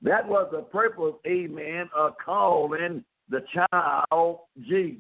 That 0.02 0.28
was 0.28 0.48
the 0.52 0.62
purpose, 0.62 1.16
amen, 1.26 1.90
of 1.96 2.14
calling 2.24 3.04
the 3.30 3.44
child 3.54 4.40
Jesus. 4.62 5.00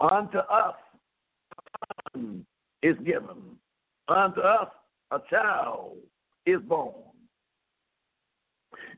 Unto 0.00 0.38
us 0.38 0.74
is 2.82 2.96
given, 3.04 3.56
unto 4.08 4.40
us 4.40 4.68
a 5.10 5.18
child 5.28 5.96
is 6.44 6.60
born. 6.68 6.94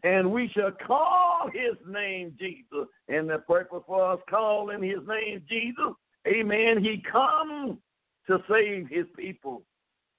And 0.03 0.31
we 0.31 0.51
shall 0.55 0.73
call 0.87 1.51
his 1.53 1.77
name 1.87 2.35
Jesus. 2.38 2.87
And 3.09 3.29
the 3.29 3.38
purpose 3.38 3.83
for 3.87 4.12
us 4.12 4.21
calling 4.29 4.83
his 4.83 5.01
name 5.07 5.43
Jesus, 5.49 5.95
amen, 6.27 6.83
he 6.83 7.03
comes 7.11 7.79
to 8.27 8.38
save 8.49 8.88
his 8.88 9.07
people 9.17 9.62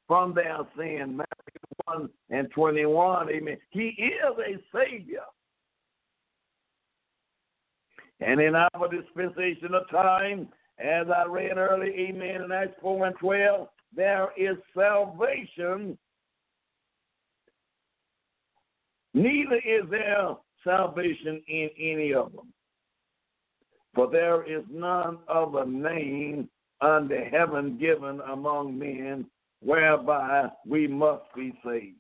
from 0.08 0.34
their 0.34 0.58
sin. 0.78 1.18
Matthew 1.18 1.60
1 1.86 2.10
and 2.32 2.52
21, 2.52 3.30
amen. 3.30 3.58
He 3.70 3.90
is 3.90 4.38
a 4.38 4.78
Savior. 4.78 5.22
And 8.20 8.42
in 8.42 8.56
our 8.56 8.90
dispensation 8.92 9.74
of 9.74 9.90
time, 9.90 10.50
as 10.80 11.08
I 11.16 11.26
read 11.26 11.58
earlier, 11.58 11.92
amen, 11.92 12.42
in 12.44 12.52
Acts 12.52 12.76
4 12.82 13.08
and 13.08 13.16
12, 13.18 13.68
there 13.96 14.30
is 14.38 14.58
salvation. 14.76 15.98
Neither 19.14 19.56
is 19.58 19.90
there 19.90 20.36
salvation 20.64 21.42
in 21.48 21.70
any 21.80 22.14
of 22.14 22.32
them. 22.34 22.54
For 23.96 24.10
there 24.10 24.44
is 24.44 24.64
none 24.70 25.20
other 25.28 25.66
name 25.66 26.50
under 26.82 27.26
heaven 27.26 27.78
given 27.80 28.22
among 28.32 28.78
men 28.78 29.26
whereby 29.62 30.50
we 30.66 30.88
must 30.88 31.24
be 31.36 31.54
saved. 31.66 31.98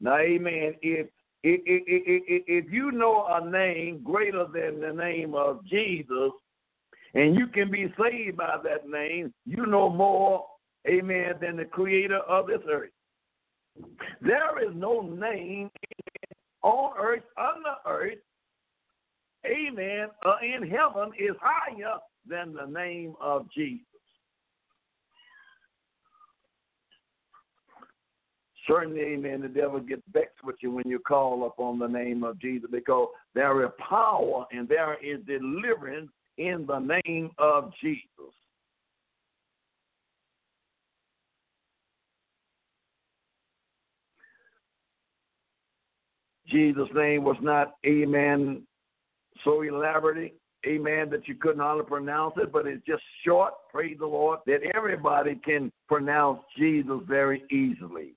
Now, 0.00 0.18
amen. 0.18 0.74
If 0.82 1.06
if, 1.44 1.60
if, 1.66 2.44
if 2.46 2.72
you 2.72 2.92
know 2.92 3.26
a 3.28 3.44
name 3.44 4.00
greater 4.04 4.44
than 4.44 4.80
the 4.80 4.92
name 4.92 5.34
of 5.34 5.64
Jesus, 5.66 6.30
and 7.14 7.34
you 7.34 7.48
can 7.48 7.70
be 7.70 7.92
saved 8.00 8.36
by 8.36 8.58
that 8.62 8.88
name, 8.88 9.34
you 9.44 9.66
know 9.66 9.88
more, 9.88 10.46
amen, 10.88 11.34
than 11.40 11.56
the 11.56 11.64
creator 11.64 12.18
of 12.18 12.46
this 12.46 12.60
earth. 12.70 12.90
There 14.20 14.62
is 14.62 14.74
no 14.76 15.00
name 15.00 15.70
on 16.62 16.92
earth, 16.98 17.24
under 17.36 17.76
earth, 17.86 18.18
amen, 19.46 20.08
uh, 20.24 20.36
in 20.42 20.68
heaven 20.68 21.12
is 21.18 21.36
higher 21.40 21.98
than 22.28 22.54
the 22.54 22.66
name 22.66 23.14
of 23.20 23.46
Jesus. 23.54 23.86
Certainly, 28.68 29.00
amen, 29.00 29.40
the 29.40 29.48
devil 29.48 29.80
gets 29.80 30.02
vexed 30.12 30.44
with 30.44 30.54
you 30.60 30.70
when 30.70 30.84
you 30.86 31.00
call 31.00 31.46
upon 31.46 31.80
the 31.80 31.88
name 31.88 32.22
of 32.22 32.40
Jesus 32.40 32.68
because 32.70 33.08
there 33.34 33.64
is 33.64 33.70
power 33.78 34.46
and 34.52 34.68
there 34.68 34.96
is 35.04 35.18
deliverance 35.26 36.10
in 36.38 36.64
the 36.66 36.78
name 37.04 37.30
of 37.38 37.72
Jesus. 37.82 38.32
Jesus' 46.52 46.88
name 46.94 47.24
was 47.24 47.36
not, 47.40 47.74
amen, 47.86 48.62
so 49.44 49.62
elaborate, 49.62 50.34
amen, 50.66 51.10
that 51.10 51.26
you 51.26 51.34
couldn't 51.34 51.60
hardly 51.60 51.84
pronounce 51.84 52.34
it, 52.36 52.52
but 52.52 52.66
it's 52.66 52.84
just 52.86 53.02
short, 53.24 53.54
praise 53.70 53.96
the 53.98 54.06
Lord, 54.06 54.40
that 54.46 54.60
everybody 54.74 55.40
can 55.44 55.72
pronounce 55.88 56.40
Jesus 56.56 57.00
very 57.08 57.42
easily. 57.50 58.14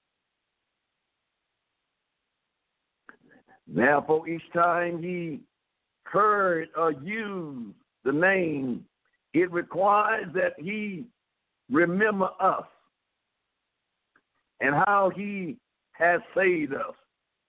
Therefore, 3.67 4.27
each 4.29 4.43
time 4.53 5.01
he 5.01 5.39
heard 6.03 6.69
or 6.77 6.91
used 6.91 7.73
the 8.03 8.11
name, 8.11 8.85
it 9.33 9.51
requires 9.51 10.27
that 10.35 10.53
he 10.57 11.05
remember 11.71 12.29
us 12.39 12.65
and 14.61 14.75
how 14.85 15.11
he 15.15 15.57
has 15.93 16.21
saved 16.35 16.73
us. 16.73 16.93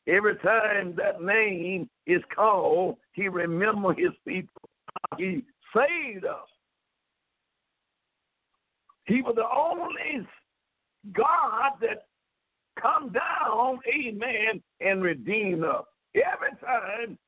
Every 0.08 0.36
time 0.36 0.94
that 0.96 1.20
name 1.20 1.88
is 2.06 2.22
called, 2.34 2.96
he 3.12 3.28
remember 3.28 3.92
his 3.92 4.12
people. 4.26 4.68
He 5.18 5.44
saved 5.74 6.24
us. 6.24 6.48
He 9.06 9.22
was 9.22 9.34
the 9.34 9.48
only 9.48 10.26
God 11.12 11.72
that 11.80 12.06
come 12.80 13.12
down, 13.12 13.80
amen, 13.92 14.62
and 14.80 15.02
redeem 15.02 15.64
us. 15.64 15.84
Every 16.14 16.56
time 16.60 17.18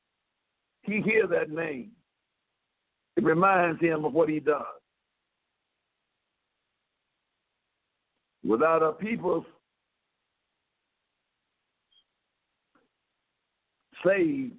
he 0.83 1.01
hear 1.03 1.27
that 1.27 1.51
name, 1.51 1.91
it 3.17 3.25
reminds 3.25 3.81
him 3.81 4.05
of 4.05 4.13
what 4.13 4.29
he 4.29 4.41
does. 4.41 4.63
Without 8.45 8.83
a 8.83 8.93
people's 8.93 9.45
saved, 14.05 14.55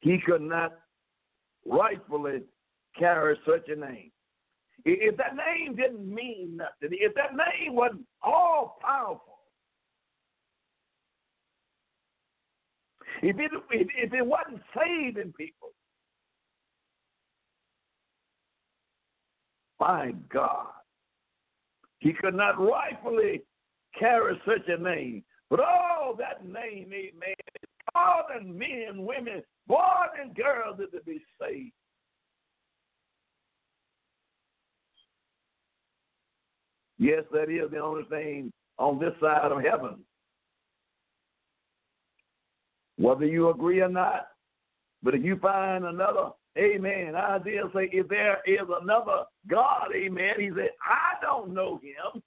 he 0.00 0.18
could 0.24 0.42
not 0.42 0.72
rightfully 1.64 2.42
carry 2.98 3.38
such 3.46 3.68
a 3.68 3.76
name. 3.76 4.10
If 4.84 5.16
that 5.16 5.36
name 5.36 5.76
didn't 5.76 6.12
mean 6.12 6.56
nothing, 6.56 6.96
if 7.00 7.14
that 7.14 7.36
name 7.36 7.76
wasn't 7.76 8.04
all 8.22 8.78
powerful, 8.82 9.38
if 13.22 13.36
it, 13.38 13.50
if 13.70 14.12
it 14.12 14.26
wasn't 14.26 14.60
saving 14.76 15.32
people, 15.34 15.70
my 19.78 20.12
God, 20.32 20.66
he 22.00 22.12
could 22.12 22.34
not 22.34 22.58
rightfully 22.58 23.42
carry 23.96 24.40
such 24.44 24.68
a 24.68 24.82
name. 24.82 25.22
But 25.48 25.60
oh, 25.60 26.16
that 26.18 26.44
name, 26.44 26.90
amen, 26.92 27.34
is 27.94 28.30
calling 28.32 28.58
men, 28.58 29.04
women, 29.04 29.42
boys 29.66 29.78
and 30.20 30.34
girls 30.34 30.78
is 30.80 30.90
to 30.92 31.04
be 31.04 31.20
saved. 31.40 31.72
Yes, 36.98 37.24
that 37.32 37.50
is 37.50 37.70
the 37.70 37.78
only 37.78 38.04
thing 38.04 38.52
on 38.78 38.98
this 38.98 39.12
side 39.20 39.50
of 39.50 39.60
heaven. 39.62 39.96
Whether 42.96 43.26
you 43.26 43.50
agree 43.50 43.80
or 43.80 43.88
not, 43.88 44.28
but 45.02 45.14
if 45.14 45.24
you 45.24 45.36
find 45.36 45.84
another, 45.84 46.30
amen, 46.56 47.16
Isaiah 47.16 47.64
say, 47.74 47.88
if 47.92 48.06
there 48.08 48.38
is 48.46 48.68
another 48.80 49.24
God, 49.48 49.88
amen, 49.96 50.34
he 50.38 50.50
said, 50.54 50.70
I 50.84 51.20
don't 51.20 51.52
know 51.52 51.80
him. 51.82 52.22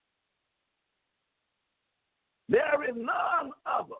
There 2.49 2.83
is 2.83 2.95
none 2.95 3.51
other. 3.65 3.95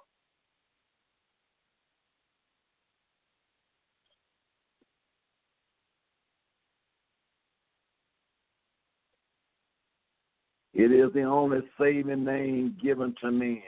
It 10.76 10.92
is 10.92 11.12
the 11.14 11.24
only 11.24 11.60
saving 11.80 12.26
name 12.26 12.76
given 12.84 13.16
to 13.22 13.32
man. 13.32 13.62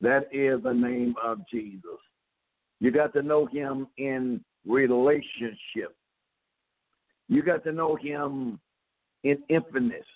That 0.00 0.28
is 0.32 0.62
the 0.62 0.72
name 0.72 1.16
of 1.22 1.38
Jesus. 1.50 1.98
You 2.78 2.92
got 2.92 3.12
to 3.14 3.22
know 3.22 3.46
him 3.46 3.88
in 3.98 4.44
relationship. 4.64 5.96
You 7.28 7.42
got 7.42 7.64
to 7.64 7.72
know 7.72 7.96
him 7.96 8.60
in 9.24 9.38
infiniteness. 9.48 10.06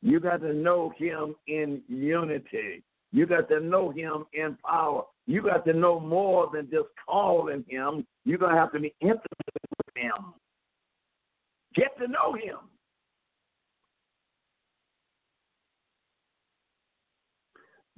You 0.00 0.18
got 0.18 0.40
to 0.40 0.54
know 0.54 0.94
him 0.96 1.34
in 1.46 1.82
unity. 1.88 2.82
You 3.12 3.26
got 3.26 3.48
to 3.50 3.60
know 3.60 3.90
him 3.90 4.24
in 4.32 4.56
power. 4.64 5.02
You 5.26 5.42
got 5.42 5.66
to 5.66 5.74
know 5.74 6.00
more 6.00 6.48
than 6.52 6.70
just 6.70 6.88
calling 7.06 7.64
him. 7.68 8.06
You're 8.24 8.38
going 8.38 8.54
to 8.54 8.60
have 8.60 8.72
to 8.72 8.80
be 8.80 8.94
intimate 9.00 9.22
with 9.24 9.96
him. 9.96 10.32
Get 11.74 11.98
to 11.98 12.08
know 12.08 12.32
him. 12.34 12.58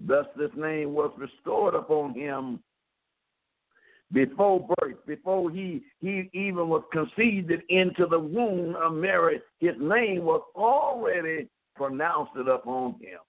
Thus, 0.07 0.27
this 0.37 0.51
name 0.57 0.95
was 0.95 1.13
restored 1.19 1.75
upon 1.75 2.15
him 2.15 2.61
before 4.13 4.67
birth, 4.79 4.97
before 5.07 5.51
he, 5.51 5.83
he 6.01 6.31
even 6.33 6.69
was 6.69 6.83
conceived 6.93 7.53
into 7.69 8.07
the 8.07 8.19
womb 8.19 8.75
of 8.77 8.95
Mary. 8.95 9.41
His 9.59 9.75
name 9.79 10.25
was 10.25 10.43
already 10.57 11.49
pronounced 11.77 12.33
upon 12.37 12.95
him. 12.95 13.21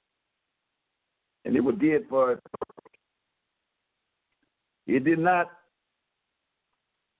And 1.45 1.55
it 1.55 1.59
was 1.59 1.75
did 1.79 2.07
for 2.09 2.39
it 4.87 5.03
did 5.03 5.19
not 5.19 5.47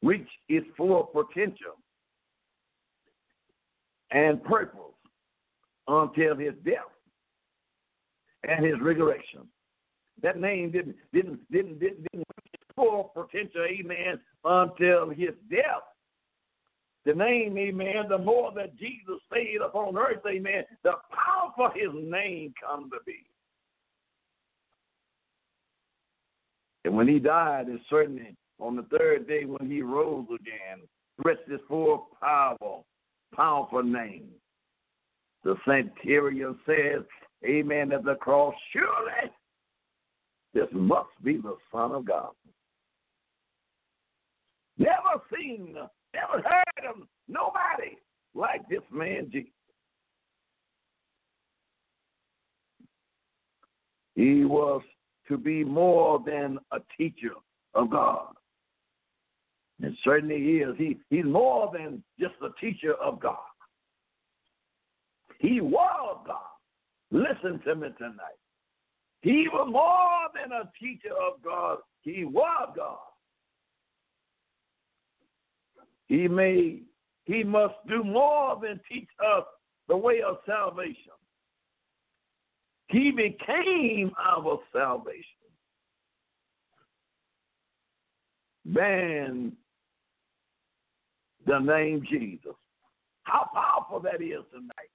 reach 0.02 0.28
its 0.50 0.66
full 0.76 1.04
potential 1.04 1.78
and 4.12 4.44
purpose 4.44 4.80
until 5.88 6.36
his 6.36 6.54
death 6.66 6.80
and 8.48 8.66
his 8.66 8.76
resurrection. 8.82 9.42
That 10.24 10.40
name 10.40 10.72
didn't 10.72 10.96
didn't 11.14 11.40
didn't 11.52 11.80
didn't, 11.80 12.08
didn't 12.12 12.28
full 12.76 13.12
potential, 13.14 13.66
amen, 13.70 14.20
until 14.44 15.10
his 15.10 15.32
death. 15.50 15.84
The 17.06 17.14
name, 17.14 17.58
amen, 17.58 18.06
the 18.10 18.18
more 18.18 18.52
that 18.56 18.78
Jesus 18.78 19.16
stayed 19.32 19.60
upon 19.66 19.98
earth, 19.98 20.22
amen, 20.28 20.64
the 20.84 20.92
power 21.10 21.52
for 21.56 21.72
his 21.74 21.90
name 21.94 22.54
come 22.64 22.90
to 22.92 22.98
be. 23.06 23.26
And 26.86 26.96
when 26.96 27.08
he 27.08 27.20
died, 27.20 27.66
it's 27.70 27.84
certainly 27.90 28.36
on 28.60 28.76
the 28.76 28.86
third 28.96 29.28
day 29.28 29.46
when 29.46 29.70
he 29.70 29.82
rose 29.82 30.28
again, 30.28 30.88
rest 31.24 31.42
his 31.48 31.60
full 31.68 32.10
powerful, 32.22 32.86
powerful 33.36 33.84
name. 33.84 34.30
The 35.44 35.56
centurion 35.68 36.58
says, 36.68 37.04
Amen, 37.46 37.92
at 37.92 38.04
the 38.04 38.16
cross, 38.16 38.54
surely 38.72 39.32
this 40.54 40.68
must 40.72 41.10
be 41.24 41.38
the 41.38 41.56
Son 41.72 41.92
of 41.92 42.06
God. 42.06 42.32
Never 44.78 45.22
seen, 45.36 45.76
never 46.14 46.44
heard 46.44 46.90
of 46.90 47.08
nobody 47.28 47.98
like 48.36 48.68
this 48.70 48.82
man 48.92 49.30
Jesus. 49.32 49.50
He 54.16 54.46
was 54.46 54.82
to 55.28 55.38
be 55.38 55.64
more 55.64 56.22
than 56.26 56.60
a 56.72 56.80
teacher 56.98 57.34
of 57.74 57.90
God. 57.90 58.34
And 59.82 59.98
certainly 60.04 60.38
he 60.38 60.58
is. 60.58 60.76
He, 60.78 60.98
he's 61.10 61.26
more 61.26 61.72
than 61.74 62.04
just 62.20 62.36
a 62.44 62.50
teacher 62.60 62.94
of 62.96 63.20
God. 63.20 63.38
He 65.40 65.60
was 65.60 66.18
God. 66.28 66.51
Listen 67.12 67.60
to 67.66 67.76
me 67.76 67.90
tonight. 67.98 68.40
He 69.22 69.48
was 69.50 69.68
more 69.70 70.30
than 70.34 70.52
a 70.52 70.72
teacher 70.80 71.14
of 71.14 71.44
God. 71.44 71.80
He 72.02 72.26
was 72.26 72.70
God. 72.76 72.98
He 76.08 76.28
made, 76.28 76.84
he 77.26 77.44
must 77.44 77.76
do 77.88 78.04
more 78.04 78.60
than 78.62 78.80
teach 78.90 79.08
us 79.26 79.44
the 79.88 79.96
way 79.96 80.22
of 80.22 80.38
salvation. 80.46 81.14
He 82.88 83.12
became 83.12 84.12
our 84.20 84.60
salvation. 84.74 85.24
Man, 88.66 89.54
the 91.46 91.60
name 91.60 92.04
Jesus. 92.10 92.56
How 93.24 93.50
powerful 93.54 94.00
that 94.02 94.22
is 94.22 94.44
tonight. 94.52 94.91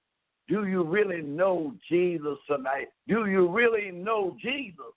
Do 0.47 0.65
you 0.65 0.83
really 0.83 1.21
know 1.21 1.73
Jesus 1.89 2.37
tonight? 2.49 2.87
Do 3.07 3.25
you 3.25 3.49
really 3.49 3.91
know 3.91 4.37
Jesus? 4.41 4.93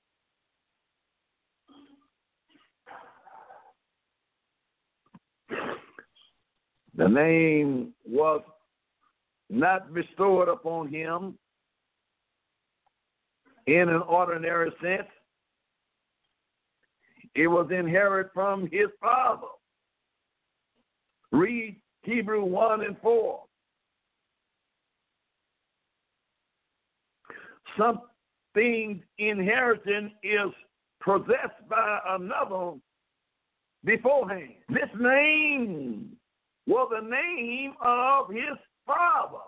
The 6.96 7.08
name 7.08 7.92
was 8.06 8.42
not 9.48 9.92
bestowed 9.92 10.48
upon 10.48 10.88
him 10.88 11.36
in 13.66 13.88
an 13.88 14.02
ordinary 14.06 14.70
sense. 14.82 15.08
It 17.34 17.46
was 17.46 17.70
inherited 17.70 18.30
from 18.34 18.68
his 18.70 18.88
father. 19.00 19.46
Read 21.32 21.80
Hebrew 22.02 22.44
1 22.44 22.84
and 22.84 22.96
4. 23.00 23.40
Something 27.78 29.02
inherited 29.18 30.10
is 30.22 30.52
possessed 31.02 31.68
by 31.68 31.98
another 32.08 32.78
beforehand. 33.84 34.54
This 34.68 34.90
name 34.98 36.16
was 36.66 36.90
the 36.90 37.08
name 37.08 37.74
of 37.80 38.30
his 38.30 38.58
father. 38.86 39.44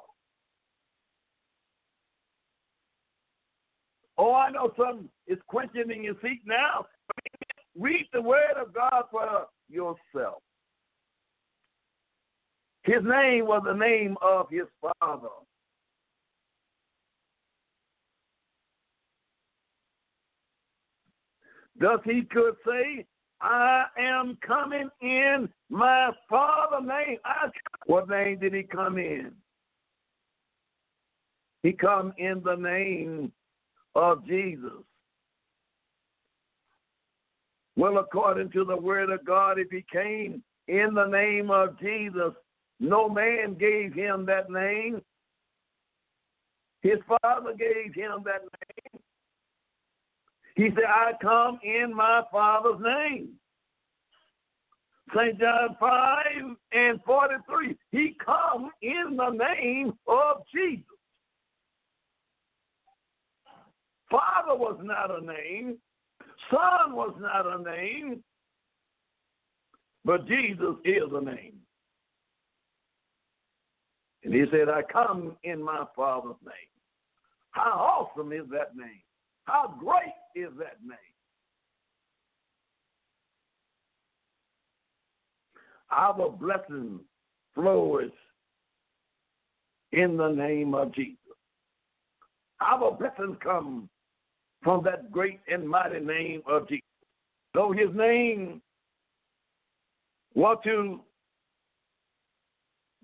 Oh, 4.18 4.34
I 4.34 4.50
know 4.50 4.72
some 4.76 5.08
is 5.26 5.38
questioning 5.48 5.98
in 5.98 6.04
your 6.04 6.14
seat 6.22 6.42
now. 6.46 6.86
Read 7.78 8.06
the 8.12 8.20
word 8.20 8.56
of 8.60 8.72
God 8.74 9.04
for 9.10 9.46
yourself. 9.68 10.42
His 12.84 13.02
name 13.02 13.46
was 13.46 13.62
the 13.64 13.72
name 13.72 14.16
of 14.20 14.46
his 14.50 14.66
father. 14.80 15.28
Thus 21.82 21.98
he 22.04 22.22
could 22.30 22.54
say, 22.64 23.04
I 23.40 23.86
am 23.98 24.38
coming 24.46 24.88
in 25.00 25.48
my 25.68 26.12
father's 26.30 26.86
name. 26.86 27.18
I, 27.24 27.48
what 27.86 28.08
name 28.08 28.38
did 28.38 28.54
he 28.54 28.62
come 28.62 28.98
in? 28.98 29.32
He 31.64 31.72
come 31.72 32.12
in 32.18 32.40
the 32.44 32.54
name 32.54 33.32
of 33.96 34.24
Jesus. 34.28 34.84
Well, 37.74 37.98
according 37.98 38.52
to 38.52 38.64
the 38.64 38.76
word 38.76 39.10
of 39.10 39.24
God, 39.24 39.58
if 39.58 39.68
he 39.72 39.84
came 39.92 40.40
in 40.68 40.94
the 40.94 41.06
name 41.06 41.50
of 41.50 41.80
Jesus, 41.80 42.32
no 42.78 43.08
man 43.08 43.54
gave 43.58 43.92
him 43.92 44.24
that 44.26 44.50
name. 44.50 45.02
His 46.82 46.98
father 47.08 47.54
gave 47.58 47.92
him 47.92 48.22
that 48.24 48.42
name. 48.42 49.01
He 50.54 50.68
said, 50.74 50.84
I 50.86 51.12
come 51.20 51.58
in 51.62 51.94
my 51.94 52.22
father's 52.30 52.80
name. 52.80 53.30
St. 55.14 55.38
John 55.38 55.76
5 55.78 56.24
and 56.72 57.00
43. 57.04 57.76
He 57.90 58.16
come 58.24 58.70
in 58.80 59.16
the 59.16 59.30
name 59.30 59.92
of 60.06 60.42
Jesus. 60.54 60.84
Father 64.10 64.54
was 64.56 64.78
not 64.82 65.10
a 65.10 65.24
name. 65.24 65.78
Son 66.50 66.94
was 66.94 67.14
not 67.18 67.46
a 67.46 67.62
name. 67.62 68.22
But 70.04 70.26
Jesus 70.26 70.76
is 70.84 71.02
a 71.12 71.24
name. 71.24 71.54
And 74.24 74.34
he 74.34 74.44
said, 74.50 74.68
I 74.68 74.82
come 74.82 75.36
in 75.44 75.62
my 75.62 75.84
Father's 75.96 76.36
name. 76.44 76.72
How 77.50 78.10
awesome 78.14 78.32
is 78.32 78.44
that 78.50 78.76
name? 78.76 79.02
How 79.44 79.74
great 79.78 80.14
is 80.34 80.50
that 80.58 80.76
name? 80.84 80.98
Our 85.90 86.30
blessing 86.30 87.00
flows 87.54 88.10
in 89.92 90.16
the 90.16 90.28
name 90.28 90.74
of 90.74 90.94
Jesus. 90.94 91.16
Our 92.60 92.92
blessings 92.92 93.36
come 93.42 93.88
from 94.62 94.84
that 94.84 95.10
great 95.10 95.40
and 95.50 95.68
mighty 95.68 96.00
name 96.00 96.42
of 96.46 96.68
Jesus. 96.68 96.82
Though 97.52 97.72
his 97.72 97.94
name 97.94 98.62
want 100.34 100.62
to 100.64 101.00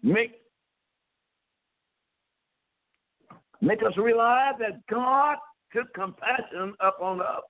make 0.02 0.40
make 3.60 3.82
us 3.82 3.96
realize 3.96 4.54
that 4.60 4.86
God 4.88 5.36
took 5.72 5.92
compassion 5.94 6.74
upon 6.80 7.20
us. 7.20 7.42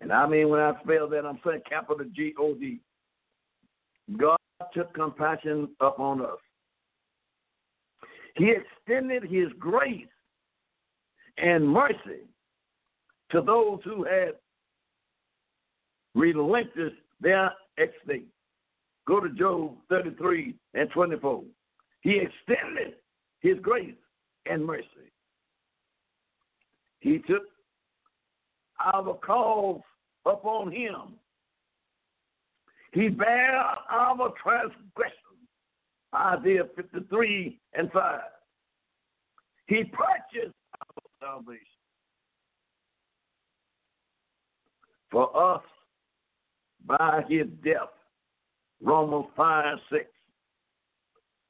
And 0.00 0.12
I 0.12 0.26
mean 0.26 0.48
when 0.48 0.60
I 0.60 0.72
spell 0.82 1.08
that 1.08 1.26
I'm 1.26 1.40
saying 1.44 1.62
capital 1.68 2.06
G 2.14 2.34
O 2.38 2.54
D. 2.54 2.80
God 4.16 4.38
took 4.72 4.94
compassion 4.94 5.68
upon 5.80 6.22
us. 6.22 6.38
He 8.36 8.52
extended 8.52 9.24
his 9.24 9.48
grace 9.58 10.06
and 11.36 11.68
mercy 11.68 12.26
to 13.30 13.40
those 13.40 13.80
who 13.84 14.04
had 14.04 14.32
relinquished 16.14 16.96
their 17.20 17.52
estate. 17.76 18.28
Go 19.06 19.20
to 19.20 19.28
Job 19.30 19.76
33 19.88 20.54
and 20.74 20.90
24. 20.90 21.42
He 22.02 22.20
extended 22.20 22.94
his 23.40 23.58
grace 23.60 23.94
and 24.46 24.64
mercy. 24.64 25.07
He 27.08 27.18
took 27.20 27.44
our 28.84 29.14
cause 29.24 29.80
upon 30.26 30.70
him. 30.70 31.14
He 32.92 33.08
bare 33.08 33.56
our 33.90 34.34
transgressions. 34.42 35.14
Isaiah 36.14 36.64
53 36.76 37.58
and 37.72 37.90
5. 37.92 38.20
He 39.68 39.84
purchased 39.84 40.54
our 40.80 41.02
salvation 41.20 41.62
for 45.10 45.54
us 45.54 45.62
by 46.84 47.24
his 47.26 47.46
death. 47.64 47.88
Romans 48.82 49.26
5 49.34 49.78
6. 49.90 50.04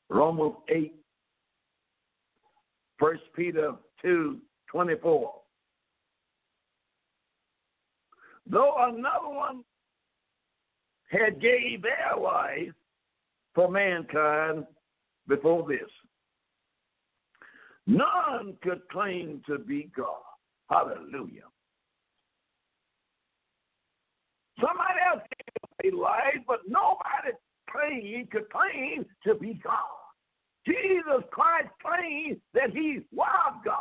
Romans 0.08 0.54
8. 0.68 0.94
1 3.00 3.18
Peter 3.34 3.72
2 4.02 4.38
24. 4.70 5.32
Though 8.50 8.74
another 8.78 9.28
one 9.28 9.64
had 11.10 11.40
gave 11.40 11.82
their 11.82 12.20
life 12.20 12.72
for 13.54 13.70
mankind 13.70 14.64
before 15.26 15.66
this. 15.68 15.88
None 17.86 18.54
could 18.62 18.82
claim 18.90 19.42
to 19.46 19.58
be 19.58 19.90
God. 19.96 20.06
Hallelujah. 20.70 21.44
Somebody 24.60 24.98
else 25.10 25.22
gave 25.82 25.94
a 25.94 25.96
life, 25.96 26.42
but 26.46 26.60
nobody 26.66 27.32
claimed 27.70 28.30
could 28.30 28.50
claim 28.50 29.06
to 29.24 29.34
be 29.34 29.54
God. 29.62 29.74
Jesus 30.66 31.24
Christ 31.30 31.68
claimed 31.80 32.38
that 32.52 32.70
he 32.70 33.00
was 33.12 33.54
God. 33.64 33.80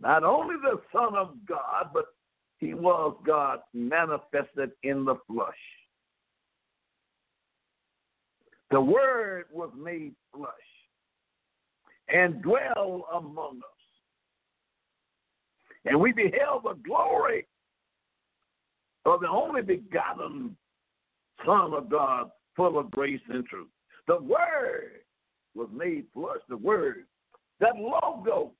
Not 0.00 0.22
only 0.22 0.56
the 0.62 0.80
Son 0.92 1.16
of 1.16 1.34
God, 1.48 1.90
but 1.92 2.04
he 2.58 2.74
was 2.74 3.16
God 3.26 3.60
manifested 3.74 4.72
in 4.82 5.04
the 5.04 5.16
flesh. 5.26 5.54
The 8.70 8.80
Word 8.80 9.44
was 9.52 9.70
made 9.76 10.14
flesh 10.34 10.50
and 12.08 12.42
dwell 12.42 13.06
among 13.14 13.58
us. 13.58 13.64
And 15.84 16.00
we 16.00 16.12
beheld 16.12 16.64
the 16.64 16.76
glory 16.84 17.46
of 19.04 19.20
the 19.20 19.28
only 19.28 19.62
begotten 19.62 20.56
Son 21.44 21.74
of 21.74 21.88
God, 21.88 22.30
full 22.56 22.78
of 22.78 22.90
grace 22.90 23.20
and 23.28 23.44
truth. 23.46 23.68
The 24.08 24.20
Word 24.20 25.02
was 25.54 25.68
made 25.72 26.06
flesh. 26.12 26.38
The 26.48 26.56
Word, 26.56 27.04
that 27.60 27.76
logo, 27.76 28.52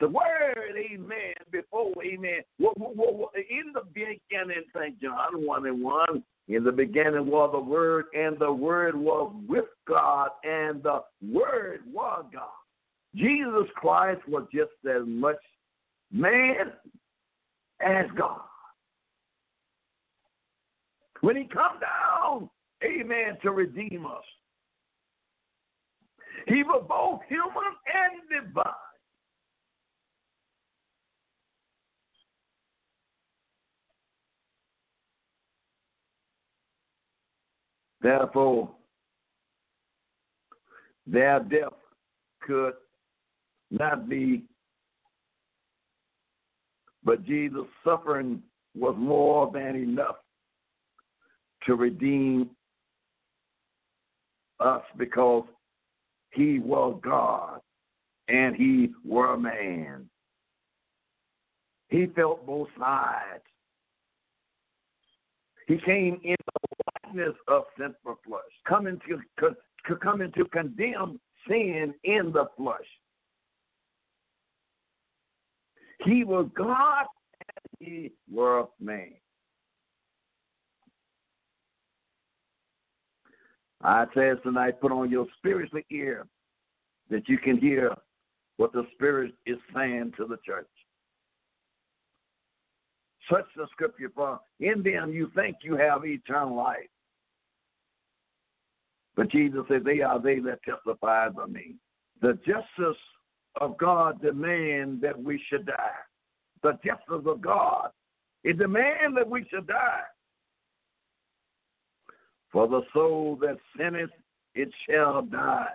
the 0.00 0.08
Word, 0.08 0.74
amen, 0.76 1.34
before, 1.50 1.92
amen. 2.04 2.42
In 2.58 3.72
the 3.72 3.82
beginning, 3.94 4.62
St. 4.74 5.00
John 5.00 5.44
1 5.44 5.66
and 5.66 5.82
1, 5.82 6.22
in 6.48 6.64
the 6.64 6.72
beginning 6.72 7.26
was 7.26 7.50
the 7.52 7.60
Word, 7.60 8.06
and 8.14 8.38
the 8.38 8.52
Word 8.52 8.94
was 8.94 9.32
with 9.48 9.64
God, 9.88 10.30
and 10.44 10.82
the 10.82 11.00
Word 11.22 11.80
was 11.92 12.24
God. 12.32 12.42
Jesus 13.14 13.70
Christ 13.74 14.20
was 14.28 14.46
just 14.54 14.72
as 14.84 15.02
much 15.06 15.36
man 16.12 16.72
as 17.80 18.06
God. 18.16 18.40
When 21.22 21.36
he 21.36 21.44
come 21.44 21.80
down, 21.80 22.50
amen, 22.84 23.38
to 23.42 23.50
redeem 23.50 24.04
us, 24.04 24.22
he 26.46 26.62
was 26.62 26.84
both 26.86 27.20
human 27.28 27.72
and 27.92 28.44
divine. 28.46 28.64
Therefore, 38.06 38.70
their 41.08 41.40
death 41.40 41.72
could 42.40 42.74
not 43.72 44.08
be, 44.08 44.44
but 47.02 47.24
Jesus' 47.24 47.66
suffering 47.84 48.44
was 48.78 48.94
more 48.96 49.50
than 49.52 49.74
enough 49.74 50.18
to 51.64 51.74
redeem 51.74 52.50
us 54.60 54.82
because 54.96 55.42
he 56.30 56.60
was 56.60 57.00
God 57.02 57.58
and 58.28 58.54
he 58.54 58.90
were 59.04 59.34
a 59.34 59.38
man. 59.40 60.08
He 61.88 62.06
felt 62.14 62.46
both 62.46 62.68
sides. 62.78 63.42
He 65.66 65.78
came 65.84 66.20
in 66.22 66.36
of 67.48 67.64
sinful 67.78 68.18
flesh, 68.26 68.42
coming 68.68 69.00
to, 69.08 69.20
to 69.88 69.96
coming 69.96 70.32
to 70.32 70.44
condemn 70.46 71.20
sin 71.48 71.94
in 72.04 72.32
the 72.32 72.46
flesh. 72.56 72.78
He 76.04 76.24
was 76.24 76.48
God 76.56 77.06
and 77.40 77.88
he 77.88 78.12
was 78.30 78.68
man. 78.80 79.12
I 83.82 84.06
says 84.14 84.38
tonight, 84.42 84.80
put 84.80 84.92
on 84.92 85.10
your 85.10 85.26
spiritual 85.38 85.80
ear 85.90 86.26
that 87.10 87.28
you 87.28 87.38
can 87.38 87.58
hear 87.58 87.94
what 88.56 88.72
the 88.72 88.86
Spirit 88.94 89.34
is 89.44 89.58
saying 89.74 90.12
to 90.16 90.24
the 90.26 90.38
church. 90.44 90.66
Such 93.30 93.44
the 93.56 93.66
scripture, 93.72 94.10
for 94.14 94.40
in 94.60 94.82
them 94.82 95.12
you 95.12 95.30
think 95.34 95.56
you 95.62 95.76
have 95.76 96.04
eternal 96.04 96.56
life. 96.56 96.88
But 99.16 99.30
Jesus 99.30 99.62
said, 99.68 99.84
They 99.84 100.02
are 100.02 100.20
they 100.20 100.38
that 100.40 100.60
testify 100.62 101.28
of 101.28 101.50
me. 101.50 101.76
The 102.20 102.38
justice 102.46 103.00
of 103.60 103.78
God 103.78 104.20
demands 104.20 105.00
that 105.02 105.20
we 105.20 105.42
should 105.48 105.66
die. 105.66 105.74
The 106.62 106.72
justice 106.84 107.26
of 107.26 107.40
God 107.40 107.90
it 108.46 108.58
demands 108.58 109.16
that 109.16 109.28
we 109.28 109.44
should 109.50 109.66
die. 109.66 110.02
For 112.52 112.68
the 112.68 112.82
soul 112.94 113.36
that 113.40 113.56
sinneth, 113.76 114.10
it 114.54 114.68
shall 114.88 115.22
die. 115.22 115.74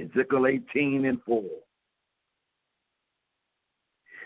Ezekiel 0.00 0.46
18 0.46 1.06
and 1.06 1.20
4. 1.26 1.42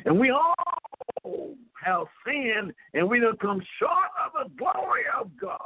And 0.05 0.21
we 0.21 0.31
all 0.31 1.57
have 1.83 2.07
sinned 2.27 2.75
and 2.93 3.09
we 3.09 3.21
have 3.21 3.39
come 3.39 3.63
short 3.79 4.11
of 4.27 4.33
the 4.51 4.55
glory 4.57 5.05
of 5.19 5.31
God. 5.41 5.59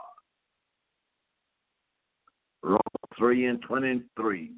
Romans 2.63 2.81
3 3.19 3.47
and 3.47 3.63
23. 3.63 4.53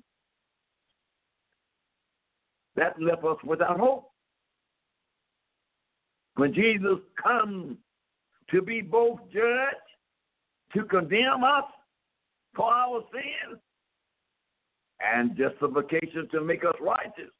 That 2.77 3.01
left 3.01 3.25
us 3.25 3.37
without 3.45 3.79
hope. 3.79 4.09
When 6.37 6.55
Jesus 6.55 6.99
comes 7.23 7.77
to 8.51 8.63
be 8.63 8.81
both 8.81 9.21
judge, 9.33 9.75
to 10.75 10.85
condemn 10.85 11.45
us 11.45 11.65
for 12.55 12.73
our 12.73 13.03
sins, 13.13 13.61
and 15.03 15.37
justification 15.37 16.29
to 16.31 16.41
make 16.41 16.65
us 16.65 16.75
righteous, 16.81 17.33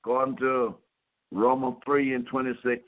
according 0.00 0.36
to 0.36 0.74
Romans 1.32 1.76
3 1.84 2.14
and 2.14 2.26
26, 2.26 2.82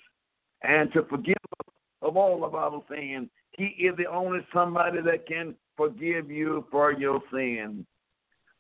and 0.63 0.93
to 0.93 1.03
forgive 1.05 1.37
us 1.61 1.73
of 2.03 2.17
all 2.17 2.45
of 2.45 2.55
our 2.55 2.83
sins. 2.91 3.29
He 3.59 3.75
is 3.87 3.97
the 3.97 4.07
only 4.07 4.39
somebody 4.55 5.01
that 5.03 5.27
can 5.27 5.57
forgive 5.77 6.31
you 6.31 6.65
for 6.71 6.93
your 6.93 7.21
sins. 7.35 7.85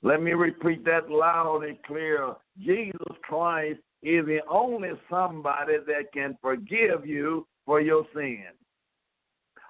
Let 0.02 0.20
me 0.20 0.32
repeat 0.32 0.84
that 0.86 1.08
loud 1.08 1.62
and 1.62 1.80
clear. 1.84 2.34
Jesus 2.58 3.16
Christ 3.22 3.78
is 4.02 4.26
the 4.26 4.40
only 4.50 4.90
somebody 5.08 5.74
that 5.86 6.12
can 6.12 6.36
forgive 6.42 7.06
you 7.06 7.46
for 7.64 7.80
your 7.80 8.06
sins. 8.12 8.58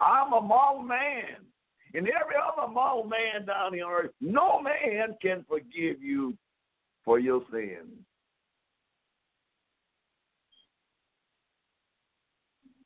I'm 0.00 0.32
a 0.32 0.40
mortal 0.40 0.82
man. 0.82 1.44
And 1.92 2.08
every 2.08 2.36
other 2.36 2.72
mortal 2.72 3.04
man 3.04 3.44
down 3.46 3.72
the 3.72 3.82
earth, 3.82 4.12
no 4.22 4.62
man 4.62 5.14
can 5.20 5.44
forgive 5.46 6.02
you 6.02 6.38
for 7.04 7.18
your 7.18 7.42
sins. 7.52 7.98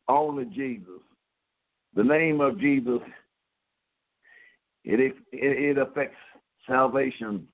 Only 0.09 0.47
Jesus. 0.47 1.03
The 1.95 2.05
name 2.05 2.41
of 2.41 2.59
Jesus, 2.59 3.01
it, 4.85 5.01
it, 5.01 5.15
it 5.33 5.79
affects 5.79 6.17
salvation. 6.67 7.47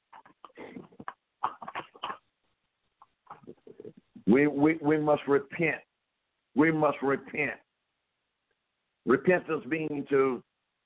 We, 4.27 4.47
we, 4.47 4.79
we 4.83 4.99
must 4.99 5.23
repent. 5.27 5.81
We 6.55 6.71
must 6.71 6.99
repent. 7.03 7.59
Repentance 9.07 9.65
being 9.69 10.07
to 10.11 10.43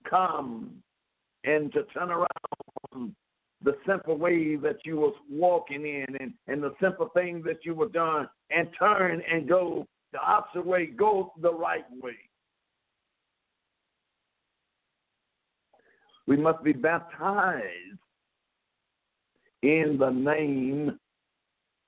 come 0.08 0.70
and 1.44 1.72
to 1.72 1.82
turn 1.94 2.10
around 2.10 3.14
the 3.64 3.76
simple 3.86 4.16
way 4.16 4.56
that 4.56 4.78
you 4.84 4.96
was 4.96 5.14
walking 5.30 5.84
in 5.86 6.06
and, 6.20 6.32
and 6.48 6.62
the 6.62 6.72
simple 6.80 7.10
things 7.14 7.44
that 7.44 7.64
you 7.64 7.74
were 7.74 7.88
done 7.88 8.28
and 8.50 8.68
turn 8.78 9.22
and 9.30 9.48
go 9.48 9.86
the 10.12 10.20
opposite 10.20 10.66
way, 10.66 10.86
go 10.86 11.32
the 11.40 11.52
right 11.52 11.84
way. 12.02 12.16
We 16.26 16.36
must 16.36 16.62
be 16.62 16.72
baptized 16.72 17.98
in 19.62 19.96
the 19.98 20.10
name 20.10 20.98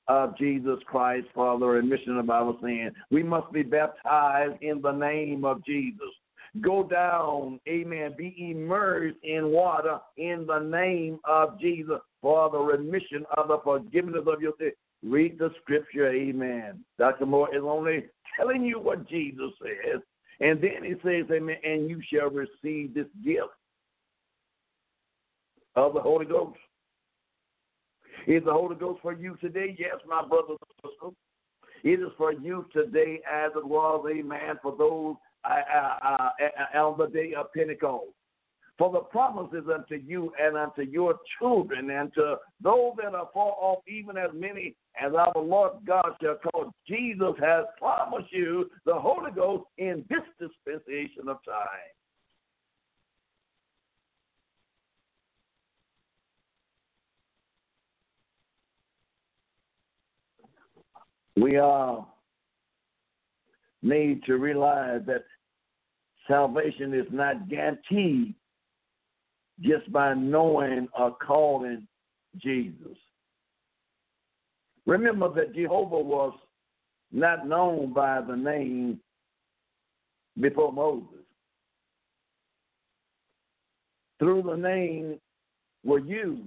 of 0.09 0.37
Jesus 0.37 0.79
Christ, 0.87 1.27
Father, 1.35 1.67
remission 1.67 2.19
of 2.19 2.29
our 2.31 2.57
sin. 2.61 2.93
We 3.11 3.23
must 3.23 3.53
be 3.53 3.63
baptized 3.63 4.63
in 4.63 4.83
the 4.83 4.93
name 4.93 5.45
of 5.45 5.65
Jesus. 5.65 6.09
Go 6.61 6.85
down, 6.85 7.59
amen, 7.69 8.15
be 8.17 8.35
immersed 8.51 9.17
in 9.25 9.49
water 9.49 9.99
in 10.17 10.47
the 10.47 10.61
name 10.61 11.19
of 11.25 11.59
Jesus 11.59 11.99
for 12.21 12.49
the 12.51 12.59
remission 12.59 13.25
of 13.37 13.49
the 13.49 13.59
forgiveness 13.65 14.23
of 14.27 14.41
your 14.41 14.53
sins. 14.61 14.73
Read 15.03 15.39
the 15.39 15.51
scripture, 15.61 16.13
amen. 16.13 16.85
Dr. 16.99 17.27
Moore 17.27 17.55
is 17.55 17.63
only 17.63 18.05
telling 18.37 18.65
you 18.65 18.79
what 18.79 19.09
Jesus 19.09 19.51
says. 19.61 20.01
And 20.41 20.61
then 20.61 20.85
he 20.85 20.95
says, 21.05 21.27
amen, 21.33 21.57
and 21.65 21.91
you 21.91 22.01
shall 22.13 22.31
receive 22.31 22.95
this 22.95 23.07
gift 23.25 23.51
of 25.77 25.95
the 25.95 26.01
Holy 26.01 26.27
Ghost. 26.27 26.59
Is 28.27 28.45
the 28.45 28.53
Holy 28.53 28.77
Ghost 28.77 29.01
for 29.03 29.13
you 29.13 29.37
today? 29.41 29.77
Yes, 29.79 29.97
my 30.09 30.27
brothers 30.27 30.57
and 30.61 30.91
sisters. 30.91 31.15
It 31.83 32.01
is 32.01 32.13
for 32.17 32.33
you 32.33 32.67
today 32.73 33.21
as 33.31 33.51
it 33.55 33.67
was, 33.67 34.07
amen, 34.11 34.59
for 34.63 34.75
those 34.77 35.17
uh, 35.45 36.09
uh, 36.09 36.31
uh, 36.75 36.79
on 36.79 36.99
the 36.99 37.07
day 37.07 37.35
of 37.35 37.53
Pentecost. 37.53 38.13
For 38.79 38.91
the 38.91 39.01
promises 39.01 39.65
unto 39.73 39.95
you 39.95 40.33
and 40.41 40.57
unto 40.57 40.83
your 40.83 41.17
children 41.39 41.91
and 41.91 42.13
to 42.15 42.37
those 42.61 42.95
that 42.97 43.15
are 43.15 43.29
far 43.33 43.53
off, 43.61 43.85
even 43.87 44.17
as 44.17 44.31
many 44.35 44.75
as 45.01 45.13
our 45.13 45.33
Lord 45.37 45.73
God 45.87 46.13
shall 46.21 46.37
call. 46.37 46.73
Jesus 46.89 47.35
has 47.41 47.67
promised 47.79 48.33
you 48.33 48.71
the 48.85 48.95
Holy 48.95 49.31
Ghost 49.31 49.65
in 49.79 50.05
this 50.09 50.23
dispensation 50.41 51.29
of 51.29 51.37
time. 51.45 51.93
We 61.37 61.57
are 61.57 62.07
made 63.83 64.25
to 64.25 64.39
realize 64.39 65.03
that 65.07 65.25
salvation 66.29 66.95
is 66.95 67.07
not 67.11 67.49
guaranteed 67.49 68.35
just 69.61 69.91
by 69.93 70.15
knowing 70.15 70.89
or 70.99 71.17
calling 71.17 71.87
Jesus. 72.37 72.97
Remember 74.87 75.33
that 75.35 75.55
Jehovah 75.55 76.01
was 76.01 76.35
not 77.13 77.47
known 77.47 77.93
by 77.93 78.21
the 78.21 78.37
name 78.37 79.01
before 80.41 80.73
Moses. 80.73 81.09
Through 84.19 84.43
the 84.43 84.57
name 84.57 85.19
were 85.85 85.99
used. 85.99 86.43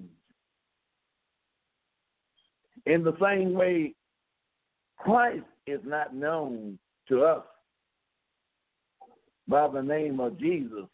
In 2.86 3.04
the 3.04 3.16
same 3.22 3.54
way, 3.54 3.94
Christ 4.98 5.46
is 5.66 5.80
not 5.86 6.16
known 6.16 6.78
to 7.08 7.24
us 7.24 7.44
by 9.48 9.68
the 9.68 9.82
name 9.82 10.20
of 10.20 10.40
Jesus 10.40 10.86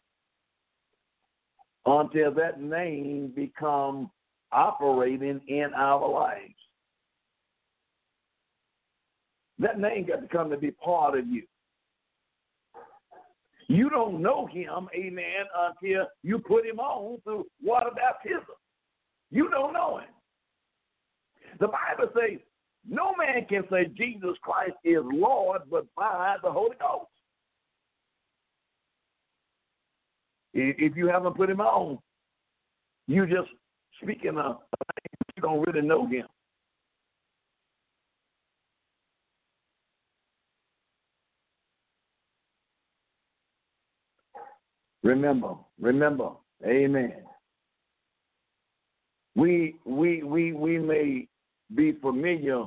until 1.86 2.32
that 2.32 2.60
name 2.60 3.32
becomes 3.34 4.08
operating 4.52 5.40
in 5.48 5.70
our 5.76 6.08
lives. 6.08 6.54
That 9.58 9.78
name 9.78 10.06
got 10.06 10.20
to 10.20 10.28
come 10.28 10.50
to 10.50 10.56
be 10.56 10.70
part 10.70 11.18
of 11.18 11.26
you. 11.26 11.42
You 13.68 13.88
don't 13.88 14.20
know 14.20 14.46
him, 14.46 14.88
amen, 14.94 15.46
until 15.56 16.06
you 16.22 16.38
put 16.38 16.66
him 16.66 16.78
on 16.78 17.20
through 17.22 17.46
water 17.62 17.90
baptism. 17.94 18.44
You 19.30 19.48
don't 19.50 19.72
know 19.72 19.98
him. 19.98 20.08
The 21.60 21.68
Bible 21.68 22.12
says 22.14 22.40
no 22.88 23.14
man 23.16 23.46
can 23.48 23.64
say 23.70 23.86
Jesus 23.96 24.36
Christ 24.42 24.74
is 24.84 25.02
Lord 25.02 25.62
but 25.70 25.86
by 25.96 26.36
the 26.42 26.50
Holy 26.50 26.76
Ghost. 26.80 27.08
If 30.52 30.96
you 30.96 31.08
haven't 31.08 31.36
put 31.36 31.50
him 31.50 31.60
on, 31.60 31.98
you 33.08 33.26
just 33.26 33.48
speaking 34.00 34.38
of 34.38 34.58
you 35.36 35.42
don't 35.42 35.66
really 35.66 35.86
know 35.86 36.06
him. 36.06 36.26
Remember, 45.02 45.54
remember, 45.78 46.30
amen. 46.64 47.14
We 49.34 49.74
we 49.84 50.22
we 50.22 50.52
we 50.52 50.78
may 50.78 51.28
be 51.74 51.92
familiar 52.00 52.64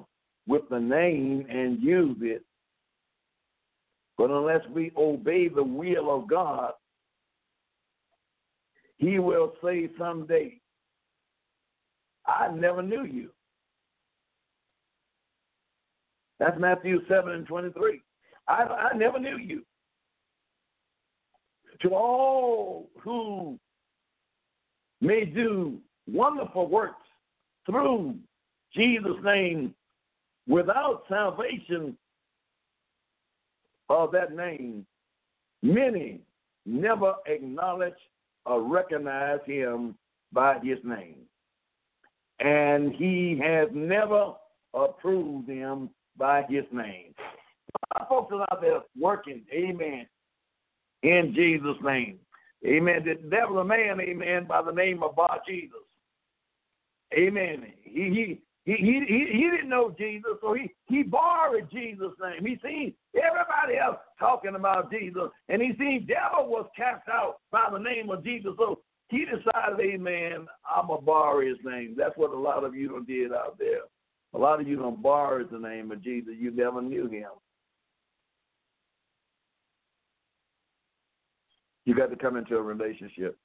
with 0.47 0.67
the 0.69 0.79
name 0.79 1.45
and 1.49 1.81
use 1.81 2.17
it. 2.21 2.43
But 4.17 4.31
unless 4.31 4.61
we 4.73 4.91
obey 4.97 5.47
the 5.47 5.63
will 5.63 6.15
of 6.15 6.27
God, 6.27 6.71
He 8.97 9.19
will 9.19 9.53
say 9.63 9.89
someday, 9.97 10.59
I 12.25 12.49
never 12.49 12.81
knew 12.81 13.03
you. 13.03 13.29
That's 16.39 16.59
Matthew 16.59 17.01
7 17.07 17.31
and 17.31 17.47
23. 17.47 18.01
I, 18.47 18.53
I 18.53 18.97
never 18.97 19.19
knew 19.19 19.37
you. 19.37 19.63
To 21.81 21.89
all 21.93 22.89
who 23.03 23.59
may 25.01 25.25
do 25.25 25.77
wonderful 26.11 26.67
works 26.67 27.05
through 27.65 28.15
Jesus' 28.73 29.17
name, 29.23 29.73
without 30.47 31.03
salvation 31.09 31.97
of 33.89 34.11
that 34.11 34.35
name, 34.35 34.85
many 35.61 36.21
never 36.65 37.15
acknowledge 37.25 37.93
or 38.45 38.61
recognize 38.61 39.39
him 39.45 39.95
by 40.31 40.59
his 40.63 40.77
name. 40.83 41.15
And 42.39 42.93
he 42.93 43.39
has 43.43 43.67
never 43.73 44.33
approved 44.73 45.47
them 45.47 45.89
by 46.17 46.43
his 46.49 46.65
name. 46.71 47.13
Our 47.95 48.07
folks 48.07 48.33
are 48.33 48.45
out 48.51 48.61
there 48.61 48.81
working, 48.99 49.41
amen, 49.51 50.07
in 51.03 51.33
Jesus' 51.35 51.77
name. 51.83 52.19
Amen. 52.65 53.05
There 53.29 53.47
was 53.47 53.61
a 53.61 53.63
man, 53.63 54.01
amen, 54.01 54.45
by 54.47 54.61
the 54.61 54.71
name 54.71 55.03
of 55.03 55.15
Bar 55.15 55.39
Jesus. 55.47 55.77
Amen. 57.13 57.67
He, 57.83 58.01
he 58.09 58.41
he, 58.67 58.75
he, 59.07 59.25
he, 59.31 59.49
didn't 59.49 59.69
know 59.69 59.95
Jesus, 59.97 60.33
so 60.41 60.53
he, 60.53 60.69
he 60.87 61.01
borrowed 61.01 61.71
Jesus' 61.71 62.11
name. 62.21 62.45
He 62.45 62.59
seen 62.61 62.93
everybody 63.15 63.79
else 63.79 63.95
talking 64.19 64.55
about 64.55 64.91
Jesus, 64.91 65.29
and 65.47 65.61
he 65.61 65.71
seen 65.79 66.05
devil 66.05 66.49
was 66.49 66.67
cast 66.75 67.07
out 67.07 67.37
by 67.49 67.69
the 67.71 67.77
name 67.77 68.09
of 68.09 68.25
Jesus. 68.25 68.51
So 68.57 68.79
he 69.07 69.23
decided, 69.23 69.79
amen, 69.79 70.47
I'm 70.69 70.87
going 70.87 70.99
to 70.99 71.05
borrow 71.05 71.47
his 71.47 71.55
name. 71.63 71.95
That's 71.97 72.17
what 72.17 72.31
a 72.31 72.37
lot 72.37 72.65
of 72.65 72.75
you 72.75 72.89
don't 72.89 73.07
did 73.07 73.31
out 73.31 73.57
there. 73.57 73.83
A 74.33 74.37
lot 74.37 74.59
of 74.59 74.67
you 74.67 74.75
don't 74.75 75.01
borrow 75.01 75.45
the 75.45 75.59
name 75.59 75.89
of 75.93 76.03
Jesus. 76.03 76.33
You 76.37 76.51
never 76.51 76.81
knew 76.81 77.07
him. 77.07 77.29
You 81.85 81.95
got 81.95 82.09
to 82.09 82.17
come 82.17 82.35
into 82.35 82.57
a 82.57 82.61
relationship 82.61 83.37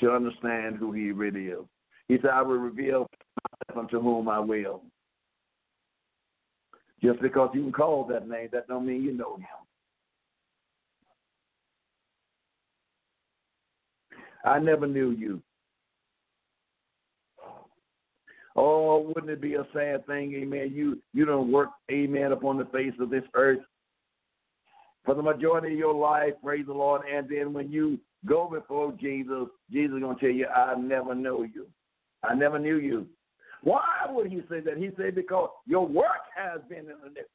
to 0.00 0.12
understand 0.12 0.76
who 0.76 0.92
he 0.92 1.10
really 1.10 1.46
is. 1.46 1.64
He 2.06 2.18
said, 2.22 2.30
I 2.30 2.42
will 2.42 2.58
reveal 2.58 3.08
unto 3.76 4.00
whom 4.00 4.28
I 4.28 4.38
will. 4.38 4.82
Just 7.02 7.20
because 7.20 7.50
you 7.54 7.62
can 7.62 7.72
call 7.72 8.04
that 8.06 8.28
name, 8.28 8.48
that 8.52 8.68
don't 8.68 8.86
mean 8.86 9.02
you 9.02 9.12
know 9.12 9.36
him. 9.36 9.46
I 14.44 14.58
never 14.58 14.86
knew 14.86 15.10
you. 15.10 15.40
Oh, 18.54 19.00
wouldn't 19.00 19.30
it 19.30 19.40
be 19.40 19.54
a 19.54 19.66
sad 19.72 20.06
thing, 20.06 20.34
amen? 20.34 20.72
You 20.74 21.00
you 21.14 21.24
don't 21.24 21.50
work, 21.50 21.70
amen, 21.90 22.32
upon 22.32 22.58
the 22.58 22.66
face 22.66 22.92
of 23.00 23.08
this 23.08 23.24
earth 23.34 23.60
for 25.04 25.14
the 25.14 25.22
majority 25.22 25.72
of 25.72 25.78
your 25.78 25.94
life, 25.94 26.34
praise 26.42 26.66
the 26.66 26.72
Lord, 26.72 27.02
and 27.12 27.28
then 27.28 27.52
when 27.52 27.70
you 27.70 27.98
go 28.26 28.48
before 28.48 28.92
Jesus, 28.92 29.48
Jesus 29.70 29.96
is 29.96 30.02
gonna 30.02 30.18
tell 30.18 30.30
you, 30.30 30.46
I 30.46 30.74
never 30.76 31.14
know 31.14 31.42
you. 31.42 31.66
I 32.22 32.34
never 32.34 32.58
knew 32.58 32.76
you. 32.76 33.06
Why 33.62 34.06
would 34.08 34.26
he 34.26 34.40
say 34.48 34.60
that? 34.60 34.76
He 34.76 34.90
said, 34.96 35.14
because 35.14 35.50
your 35.66 35.86
work 35.86 36.22
has 36.36 36.60
been 36.68 36.80
in 36.80 36.96
iniquity. 37.04 37.28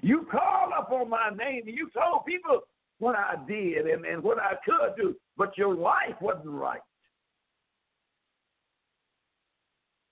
You 0.00 0.26
called 0.30 0.72
upon 0.78 1.10
my 1.10 1.30
name 1.36 1.64
and 1.66 1.76
you 1.76 1.90
told 1.92 2.24
people 2.24 2.60
what 2.98 3.14
I 3.14 3.34
did 3.46 3.86
and, 3.86 4.06
and 4.06 4.22
what 4.22 4.38
I 4.38 4.54
could 4.64 4.96
do, 4.96 5.14
but 5.36 5.58
your 5.58 5.74
life 5.74 6.14
wasn't 6.20 6.54
right. 6.54 6.80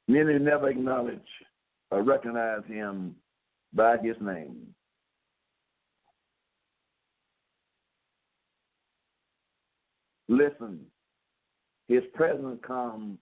Many 0.06 0.38
never 0.38 0.68
acknowledge 0.68 1.20
or 1.90 2.02
recognize 2.02 2.62
him 2.66 3.14
by 3.72 3.96
his 4.02 4.16
name. 4.20 4.66
Listen, 10.28 10.80
his 11.88 12.02
presence 12.14 12.58
comes 12.66 13.18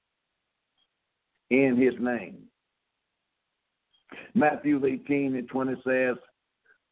in 1.50 1.80
his 1.80 1.94
name. 2.00 2.38
Matthew 4.34 4.84
18 4.84 5.36
and 5.36 5.48
20 5.48 5.74
says, 5.86 6.16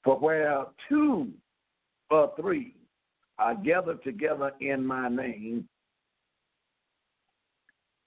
For 0.05 0.17
where 0.19 0.65
two 0.89 1.29
or 2.11 2.33
three 2.41 2.75
are 3.39 3.55
gathered 3.55 4.03
together 4.03 4.53
in 4.61 4.87
my 4.87 5.09
name, 5.09 5.69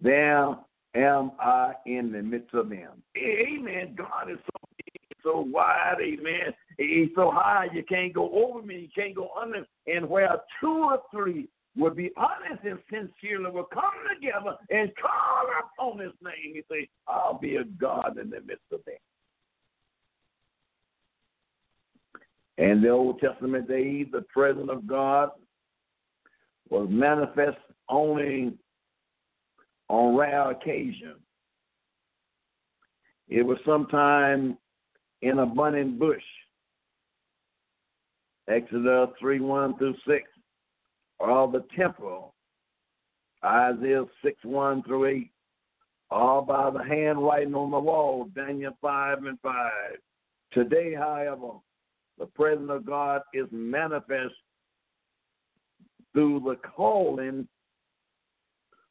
there 0.01 0.55
am 0.95 1.31
I 1.39 1.73
in 1.85 2.11
the 2.11 2.21
midst 2.21 2.53
of 2.53 2.69
them. 2.69 3.03
Amen. 3.17 3.95
God 3.97 4.31
is 4.31 4.37
so 4.45 4.69
big, 4.77 5.17
so 5.23 5.41
wide, 5.51 5.97
amen. 6.01 6.53
He's 6.77 7.09
so 7.15 7.31
high 7.31 7.67
you 7.73 7.83
can't 7.83 8.13
go 8.13 8.31
over 8.31 8.65
me, 8.65 8.79
you 8.79 8.87
can't 8.95 9.15
go 9.15 9.29
under. 9.39 9.65
And 9.87 10.09
where 10.09 10.37
two 10.61 10.85
or 10.85 10.99
three 11.11 11.49
will 11.77 11.93
be 11.93 12.11
honest 12.17 12.63
and 12.63 12.79
sincerely 12.89 13.51
will 13.51 13.67
come 13.71 13.83
together 14.13 14.57
and 14.69 14.91
call 15.01 15.47
upon 15.59 15.99
his 15.99 16.13
name. 16.23 16.55
He 16.55 16.63
say, 16.69 16.89
I'll 17.07 17.39
be 17.39 17.57
a 17.57 17.63
God 17.63 18.17
in 18.21 18.29
the 18.29 18.41
midst 18.41 18.65
of 18.71 18.81
them. 18.85 18.95
In 22.57 22.81
the 22.81 22.89
Old 22.89 23.19
Testament 23.19 23.69
days, 23.69 24.07
the 24.11 24.23
presence 24.33 24.69
of 24.69 24.85
God 24.85 25.29
was 26.69 26.87
manifest 26.89 27.57
only 27.87 28.53
on 29.87 30.15
rare 30.15 30.51
occasion. 30.51 31.15
It 33.29 33.43
was 33.43 33.57
sometime 33.65 34.57
in 35.21 35.39
a 35.39 35.45
burning 35.45 35.97
bush. 35.97 36.23
Exodus 38.49 39.09
3 39.19 39.39
1 39.39 39.77
through 39.77 39.95
6. 40.07 40.28
Or 41.19 41.51
the 41.51 41.65
temple. 41.77 42.33
Isaiah 43.43 44.05
6 44.23 44.37
1 44.43 44.83
through 44.83 45.05
8. 45.05 45.31
All 46.11 46.41
by 46.41 46.69
the 46.71 46.83
handwriting 46.83 47.55
on 47.55 47.71
the 47.71 47.79
wall. 47.79 48.29
Daniel 48.35 48.75
5 48.81 49.25
and 49.25 49.39
5. 49.41 49.71
Today, 50.51 50.93
however, 50.93 51.51
the 52.17 52.25
presence 52.25 52.69
of 52.69 52.85
God 52.85 53.21
is 53.33 53.45
manifest 53.51 54.33
through 56.13 56.41
the 56.41 56.55
calling 56.75 57.47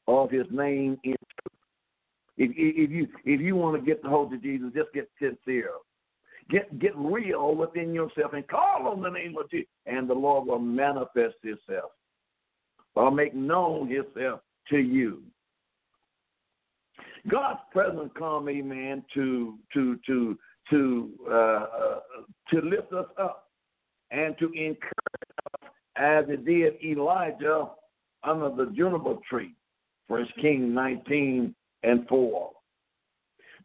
of 0.07 0.31
his 0.31 0.47
name 0.51 0.99
in. 1.05 1.17
If, 2.41 2.53
if 2.57 2.91
you 2.91 3.09
if 3.25 3.41
you 3.41 3.57
want 3.57 3.81
to 3.81 3.85
get 3.85 4.01
the 4.03 4.09
hold 4.09 4.33
of 4.33 4.43
Jesus, 4.43 4.69
just 4.75 4.93
get 4.95 5.11
sincere. 5.21 5.71
Get 6.51 6.79
get 6.79 6.97
real 6.97 7.57
within 7.57 7.93
yourself 7.93 8.33
and 8.33 8.47
call 8.47 8.87
on 8.87 9.03
the 9.03 9.11
name 9.11 9.37
of 9.37 9.51
Jesus, 9.51 9.67
and 9.87 10.09
the 10.09 10.15
Lord 10.15 10.47
will 10.47 10.61
manifest 10.61 11.35
Himself 11.43 11.91
or 12.99 13.13
make 13.13 13.33
known 13.33 13.89
Himself 13.89 14.41
to 14.71 14.79
you. 14.79 15.23
God's 17.29 17.61
presence 17.73 18.11
come, 18.19 18.49
Amen, 18.49 19.05
to 19.15 19.55
to 19.73 19.99
to 20.05 20.39
to 20.71 21.11
uh, 21.31 21.67
to 22.51 22.61
lift 22.61 22.93
us 22.93 23.07
up 23.17 23.51
and 24.11 24.37
to 24.39 24.47
encourage 24.47 24.83
us 25.63 25.71
as 25.97 26.25
it 26.29 26.45
did 26.45 26.75
Elijah 26.85 27.69
under 28.25 28.51
the 28.51 28.73
juniper 28.73 29.15
tree. 29.31 29.55
First 30.09 30.33
King 30.41 30.75
19 30.75 31.55
and 31.85 32.09
4. 32.09 32.51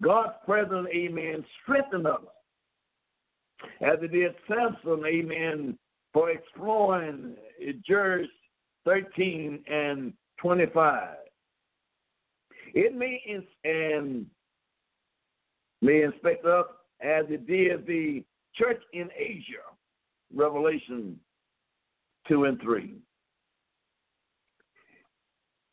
God's 0.04 0.34
presence, 0.46 0.88
amen, 0.94 1.44
strengthen 1.64 2.06
us 2.06 2.22
as 3.82 3.98
it 4.02 4.12
did 4.12 4.36
Samson, 4.48 5.04
amen, 5.06 5.78
for 6.12 6.30
exploring 6.30 7.36
Judges 7.88 8.28
13 8.86 9.64
and 9.68 10.14
25. 10.40 11.16
It 12.74 12.96
may 12.96 13.22
and 13.64 14.26
may 15.82 16.04
inspect 16.04 16.46
us 16.46 16.66
as 17.02 17.26
it 17.30 17.46
did 17.46 17.86
the 17.86 18.24
church 18.56 18.82
in 18.94 19.10
Asia, 19.18 19.64
Revelation 20.34 21.20
2 22.28 22.46
and 22.46 22.60
3. 22.62 22.96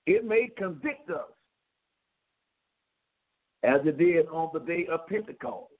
It 0.07 0.25
may 0.25 0.49
convict 0.57 1.11
us 1.11 1.31
as 3.63 3.81
it 3.85 3.99
did 3.99 4.27
on 4.29 4.51
the 4.53 4.61
day 4.61 4.87
of 4.91 5.07
Pentecost, 5.07 5.73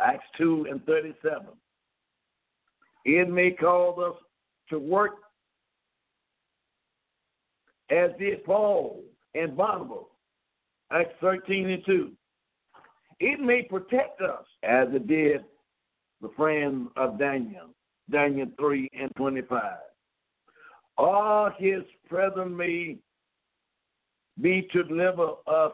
Acts 0.00 0.24
2 0.38 0.66
and 0.70 0.84
37. 0.86 1.46
It 3.04 3.28
may 3.28 3.50
cause 3.50 3.98
us 3.98 4.22
to 4.70 4.78
work 4.78 5.12
as 7.92 8.10
did 8.18 8.44
Paul 8.44 9.02
and 9.34 9.56
Barnabas, 9.56 10.04
Acts 10.90 11.14
13 11.20 11.70
and 11.70 11.82
2. 11.84 12.10
It 13.20 13.38
may 13.38 13.62
protect 13.62 14.20
us 14.20 14.44
as 14.62 14.88
it 14.92 15.06
did 15.06 15.44
the 16.20 16.30
friends 16.36 16.88
of 16.96 17.18
Daniel, 17.18 17.68
Daniel 18.10 18.48
3 18.58 18.88
and 18.98 19.10
25. 19.16 19.62
All 20.96 21.50
his 21.58 21.82
presence 22.08 22.50
may 22.50 22.96
be 24.40 24.68
to 24.72 24.84
deliver 24.84 25.32
us 25.46 25.72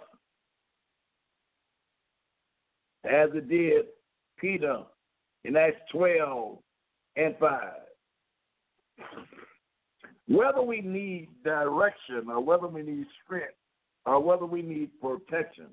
as 3.05 3.31
it 3.35 3.49
did 3.49 3.87
Peter 4.39 4.83
in 5.45 5.57
Acts 5.57 5.81
12 5.93 6.59
and 7.17 7.35
5. 7.39 7.61
Whether 10.29 10.63
we 10.63 10.83
need 10.83 11.29
direction 11.43 12.29
or 12.29 12.41
whether 12.41 12.67
we 12.67 12.83
need 12.83 13.07
strength 13.25 13.55
or 14.05 14.21
whether 14.21 14.45
we 14.45 14.61
need 14.61 14.91
protection 15.01 15.69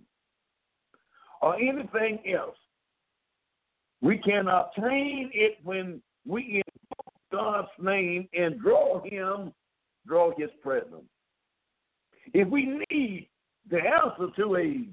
or 1.42 1.56
anything 1.56 2.20
else, 2.34 2.56
we 4.02 4.18
can 4.18 4.48
obtain 4.48 5.30
it 5.34 5.58
when 5.64 6.02
we 6.26 6.64
invoke 6.66 7.14
God's 7.32 7.68
name 7.82 8.30
and 8.38 8.60
draw 8.62 9.04
Him, 9.04 9.52
draw 10.08 10.32
His 10.38 10.50
presence. 10.64 11.04
If 12.34 12.48
we 12.48 12.80
need 12.90 13.28
the 13.70 13.80
answer 13.80 14.28
to 14.38 14.56
a 14.56 14.88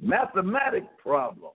mathematic 0.00 0.84
problem, 0.98 1.52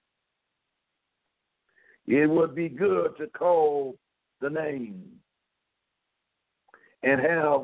it 2.07 2.27
would 2.27 2.55
be 2.55 2.69
good 2.69 3.15
to 3.17 3.27
call 3.27 3.95
the 4.41 4.49
name 4.49 5.03
and 7.03 7.19
have 7.19 7.61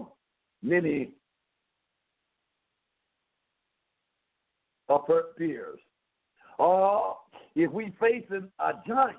many 0.62 1.12
upper 4.90 5.24
peers. 5.38 5.80
Or 6.58 7.12
uh, 7.12 7.14
if 7.56 7.72
we 7.72 7.94
facing 8.00 8.50
a 8.60 8.72
giant, 8.88 9.18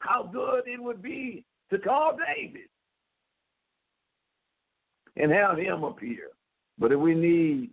how 0.00 0.24
good 0.24 0.64
it 0.66 0.82
would 0.82 1.02
be 1.02 1.44
to 1.70 1.78
call 1.78 2.16
David 2.36 2.68
and 5.16 5.32
have 5.32 5.58
him 5.58 5.84
appear. 5.84 6.28
But 6.78 6.92
if 6.92 6.98
we 6.98 7.14
need 7.14 7.70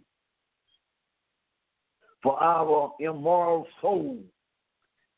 for 2.24 2.42
our 2.42 2.94
immoral 3.00 3.68
soul, 3.82 4.20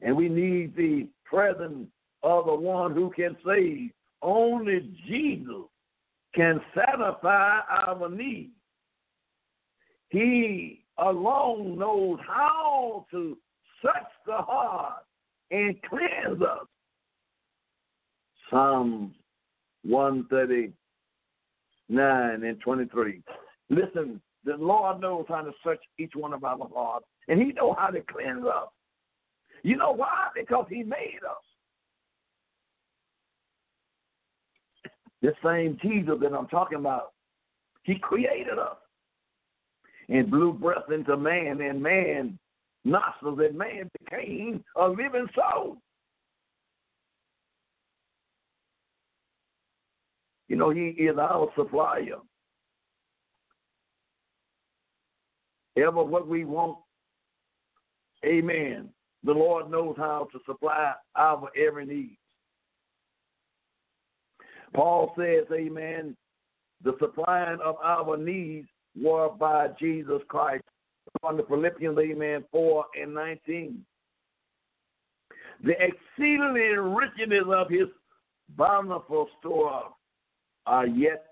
and 0.02 0.16
we 0.16 0.30
need 0.30 0.76
the 0.76 1.08
presence 1.26 1.88
of 2.24 2.46
the 2.46 2.56
one 2.56 2.94
who 2.94 3.12
can 3.12 3.36
save, 3.46 3.92
only 4.22 4.98
Jesus 5.08 5.68
can 6.34 6.62
satisfy 6.74 7.60
our 7.70 8.10
needs. 8.10 8.52
He 10.10 10.86
alone 10.98 11.78
knows 11.78 12.20
how 12.26 13.06
to 13.12 13.38
search 13.82 13.94
the 14.26 14.38
heart 14.38 15.04
and 15.52 15.76
cleanse 15.84 16.42
us. 16.42 16.66
Psalms 18.50 19.14
139 19.84 22.44
and 22.44 22.60
23. 22.62 23.22
Listen, 23.70 24.22
the 24.46 24.56
Lord 24.58 25.02
knows 25.02 25.26
how 25.28 25.42
to 25.42 25.52
search 25.64 25.82
each 25.98 26.14
one 26.16 26.34
of 26.34 26.44
our 26.44 26.58
hearts, 26.74 27.06
and 27.28 27.42
He 27.42 27.54
knows 27.54 27.76
how 27.78 27.88
to 27.88 28.02
cleanse 28.02 28.46
us. 28.46 28.70
You 29.64 29.78
know 29.78 29.92
why? 29.92 30.28
Because 30.36 30.66
He 30.70 30.84
made 30.84 31.20
us. 31.28 31.44
This 35.24 35.34
same 35.42 35.78
Jesus 35.82 36.16
that 36.22 36.34
I'm 36.34 36.48
talking 36.48 36.78
about, 36.78 37.14
He 37.84 37.96
created 37.96 38.60
us 38.60 38.76
and 40.10 40.30
blew 40.30 40.52
breath 40.52 40.92
into 40.94 41.16
man, 41.16 41.62
and 41.62 41.82
man 41.82 42.38
nostrils, 42.84 43.40
and 43.40 43.58
man 43.58 43.90
became 44.02 44.62
a 44.76 44.86
living 44.86 45.28
soul. 45.34 45.78
You 50.50 50.58
know, 50.58 50.72
He 50.72 50.90
is 50.90 51.18
our 51.18 51.48
supplier. 51.56 52.18
Ever 55.78 56.04
what 56.04 56.28
we 56.28 56.44
want, 56.44 56.80
amen. 58.26 58.90
The 59.24 59.32
Lord 59.32 59.72
knows 59.72 59.96
how 59.98 60.28
to 60.34 60.40
supply 60.46 60.94
our 61.16 61.50
every 61.58 61.86
need. 61.86 62.18
Paul 64.74 65.14
says, 65.18 65.46
amen, 65.52 66.16
the 66.84 66.96
supplying 67.00 67.60
of 67.64 67.76
our 67.84 68.18
needs 68.18 68.68
were 69.00 69.30
by 69.30 69.70
Jesus 69.80 70.22
Christ. 70.28 70.64
On 71.24 71.38
the 71.38 71.44
Philippians, 71.44 71.98
amen, 71.98 72.44
4 72.52 72.86
and 73.02 73.14
19. 73.14 73.86
The 75.64 75.74
exceedingly 75.74 76.62
richness 76.78 77.44
of 77.48 77.70
his 77.70 77.88
bountiful 78.58 79.28
store 79.40 79.90
are 80.66 80.88
yet 80.88 81.26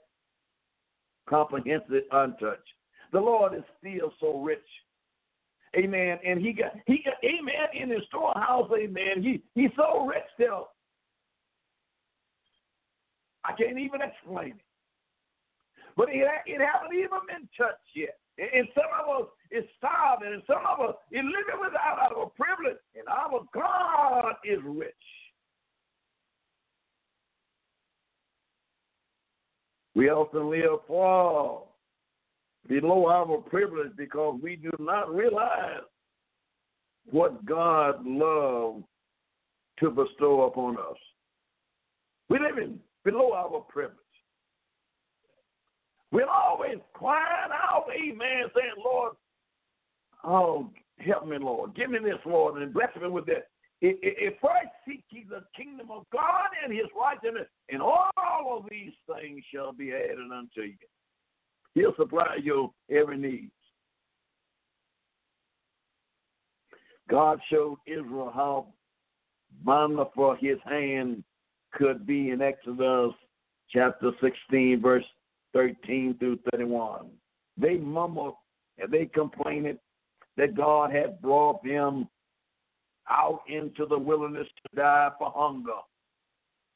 comprehensive 1.28 2.04
untouched. 2.12 2.62
The 3.12 3.20
Lord 3.20 3.54
is 3.54 3.64
still 3.80 4.14
so 4.20 4.40
rich. 4.42 4.60
Amen. 5.76 6.18
And 6.26 6.42
he 6.42 6.52
got 6.52 6.74
he 6.86 7.02
got 7.04 7.16
amen 7.24 7.70
in 7.74 7.90
his 7.90 8.02
storehouse, 8.08 8.70
amen. 8.78 9.24
He 9.24 9.42
he's 9.56 9.72
so 9.76 10.06
rich 10.06 10.24
still. 10.36 10.70
I 13.44 13.54
can't 13.54 13.80
even 13.80 14.02
explain 14.02 14.52
it. 14.52 14.66
But 15.98 16.10
it, 16.10 16.26
it 16.46 16.62
hasn't 16.62 16.94
even 16.94 17.20
been 17.28 17.50
touched 17.58 17.92
yet. 17.96 18.18
And 18.38 18.68
some 18.74 18.86
of 19.00 19.24
us 19.24 19.30
is 19.52 19.66
starving, 19.78 20.34
and 20.34 20.44
some 20.48 20.64
of 20.66 20.80
us 20.90 20.96
is 21.12 21.22
living 21.24 21.60
without 21.60 22.00
our 22.00 22.32
privilege, 22.38 22.80
and 22.96 23.08
our 23.08 23.42
God 23.54 24.36
is 24.44 24.60
rich. 24.64 24.94
We 29.94 30.10
often 30.10 30.50
live 30.50 30.80
far 30.88 31.64
below 32.68 33.08
our 33.08 33.38
privilege 33.38 33.92
because 33.98 34.40
we 34.42 34.56
do 34.56 34.72
not 34.80 35.14
realize 35.14 35.82
what 37.10 37.46
God 37.46 38.06
loves 38.06 38.84
to 39.80 39.90
bestow 39.90 40.44
upon 40.44 40.78
us. 40.78 40.98
We 42.30 42.40
live 42.40 42.58
in 42.58 42.80
below 43.04 43.34
our 43.34 43.62
privilege. 43.70 43.98
We're 46.12 46.28
always 46.28 46.78
crying 46.94 47.52
out, 47.52 47.86
amen, 47.90 48.50
saying, 48.56 48.74
Lord, 48.84 49.14
oh, 50.24 50.70
help 51.00 51.28
me, 51.28 51.38
Lord. 51.38 51.74
Give 51.76 51.90
me 51.90 52.00
this, 52.04 52.20
Lord, 52.26 52.62
and 52.62 52.74
bless 52.74 52.90
me 53.02 53.08
with 53.08 53.26
that. 53.28 53.48
If 53.84 54.36
I 54.44 54.66
seek 54.88 55.04
ye 55.10 55.26
the 55.28 55.44
kingdom 55.56 55.90
of 55.90 56.06
God 56.14 56.50
and 56.64 56.72
his 56.72 56.86
righteousness, 57.00 57.48
and 57.70 57.82
all 57.82 58.12
of 58.18 58.66
these 58.70 58.92
things 59.08 59.42
shall 59.54 59.74
be 59.74 59.92
added 59.92 60.20
unto 60.32 60.62
you. 60.62 60.76
He'll 61.74 61.96
supply 61.96 62.38
your 62.44 62.72
every 62.92 63.18
need. 63.18 63.50
God 67.10 67.40
showed 67.50 67.78
Israel 67.88 68.32
how 68.34 68.68
bountiful 69.64 70.36
his 70.40 70.58
hand 70.66 71.24
could 71.74 72.06
be 72.06 72.30
in 72.30 72.42
Exodus 72.42 73.14
chapter 73.70 74.12
16, 74.22 74.82
verse 74.82 75.06
13 75.54 76.18
through 76.20 76.40
31. 76.52 77.08
They 77.58 77.78
mumbled 77.78 78.36
and 78.78 78.92
they 78.92 79.06
complained 79.06 79.78
that 80.38 80.56
God 80.56 80.92
had 80.92 81.22
brought 81.22 81.64
them 81.64 82.08
out 83.10 83.42
into 83.48 83.86
the 83.86 83.98
wilderness 83.98 84.48
to 84.48 84.76
die 84.76 85.10
for 85.18 85.32
hunger. 85.36 85.72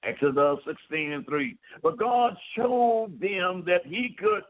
Exodus 0.04 0.60
16 0.68 1.12
and 1.14 1.26
3. 1.26 1.58
But 1.82 1.98
God 1.98 2.36
showed 2.56 3.18
them 3.20 3.64
that 3.66 3.86
He 3.86 4.16
could 4.20 4.43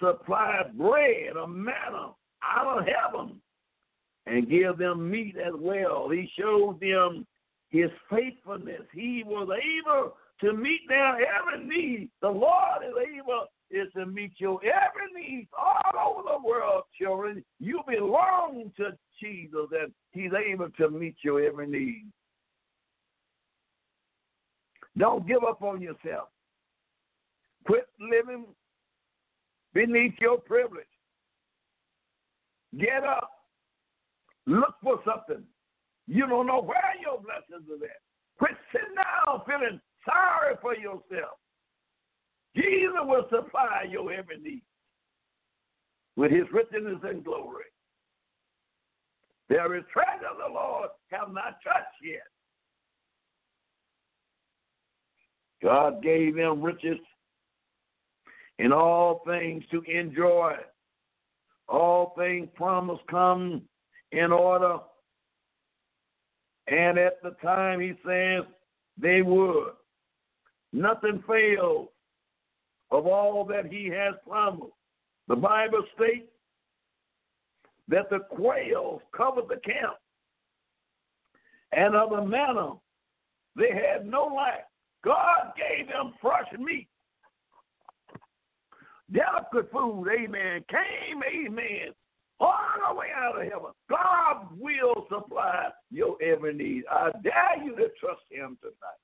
supply 0.00 0.62
bread 0.74 1.36
or 1.36 1.48
manna 1.48 2.12
out 2.42 2.78
of 2.78 2.84
heaven 2.84 3.40
and 4.26 4.48
give 4.48 4.76
them 4.78 5.10
meat 5.10 5.36
as 5.36 5.54
well. 5.56 6.10
He 6.10 6.30
showed 6.38 6.78
them 6.80 7.26
His 7.70 7.90
faithfulness. 8.10 8.82
He 8.92 9.22
was 9.26 9.48
able 9.50 10.14
to 10.40 10.52
meet 10.56 10.80
their 10.88 11.16
every 11.16 11.66
need. 11.66 12.10
The 12.22 12.28
Lord 12.28 12.82
is 12.86 12.94
able 13.14 13.46
is 13.70 13.88
to 13.94 14.06
meet 14.06 14.32
your 14.38 14.60
every 14.64 15.12
need 15.14 15.48
all 15.56 16.16
over 16.16 16.28
the 16.28 16.46
world, 16.46 16.84
children. 16.98 17.44
You 17.60 17.82
belong 17.86 18.72
to 18.78 18.96
Jesus, 19.20 19.66
and 19.72 19.92
He's 20.12 20.30
able 20.32 20.70
to 20.78 20.90
meet 20.90 21.16
your 21.22 21.42
every 21.42 21.66
need. 21.66 22.06
Don't 24.96 25.26
give 25.28 25.44
up 25.46 25.62
on 25.62 25.80
yourself. 25.80 26.28
Quit 27.66 27.86
living 28.00 28.46
beneath 29.74 30.14
your 30.18 30.38
privilege. 30.38 30.84
Get 32.78 33.04
up. 33.04 33.30
Look 34.46 34.74
for 34.82 35.00
something. 35.04 35.44
You 36.08 36.26
don't 36.26 36.46
know 36.46 36.62
where 36.62 36.94
your 37.00 37.20
blessings 37.20 37.68
are 37.70 37.84
at. 37.84 38.00
Quit 38.38 38.56
sitting 38.72 38.94
down 38.96 39.42
feeling 39.46 39.80
sorry 40.04 40.54
for 40.62 40.74
yourself. 40.74 41.36
Jesus 42.56 42.96
will 43.02 43.26
supply 43.30 43.86
your 43.88 44.10
every 44.12 44.38
need 44.38 44.62
with 46.16 46.32
his 46.32 46.44
richness 46.52 46.98
and 47.04 47.22
glory. 47.22 47.64
There 49.48 49.76
is 49.76 49.84
treasure 49.92 50.34
the 50.46 50.52
Lord 50.52 50.88
have 51.10 51.32
not 51.32 51.58
touched 51.62 52.02
yet. 52.02 52.22
God 55.62 56.02
gave 56.02 56.36
them 56.36 56.62
riches 56.62 56.98
in 58.58 58.72
all 58.72 59.22
things 59.26 59.62
to 59.70 59.82
enjoy. 59.82 60.54
All 61.68 62.14
things 62.16 62.48
promised 62.54 63.06
come 63.10 63.62
in 64.12 64.32
order. 64.32 64.78
And 66.70 66.98
at 66.98 67.22
the 67.22 67.30
time 67.42 67.80
he 67.80 67.94
says 68.06 68.44
they 69.00 69.22
would. 69.22 69.72
Nothing 70.72 71.22
fails 71.26 71.88
of 72.90 73.06
all 73.06 73.44
that 73.46 73.66
he 73.66 73.86
has 73.86 74.14
promised. 74.26 74.72
The 75.28 75.36
Bible 75.36 75.82
states 75.94 76.28
that 77.88 78.10
the 78.10 78.20
quails 78.30 79.00
covered 79.16 79.48
the 79.48 79.60
camp, 79.64 79.96
and 81.72 81.94
of 81.94 82.10
the 82.10 82.24
manna 82.24 82.72
they 83.56 83.70
had 83.70 84.06
no 84.06 84.26
lack. 84.34 84.68
God 85.04 85.52
gave 85.56 85.88
them 85.88 86.14
fresh 86.20 86.46
meat. 86.58 86.88
Delicate 89.10 89.70
food, 89.72 90.06
amen, 90.08 90.64
came, 90.68 91.22
amen, 91.22 91.94
all 92.40 92.54
the 92.88 92.94
way 92.94 93.08
out 93.14 93.40
of 93.40 93.42
heaven. 93.42 93.72
God 93.90 94.48
will 94.58 95.06
supply 95.08 95.68
your 95.90 96.16
every 96.22 96.54
need. 96.54 96.84
I 96.90 97.10
dare 97.22 97.62
you 97.64 97.74
to 97.76 97.88
trust 98.00 98.22
him 98.30 98.58
tonight. 98.60 99.02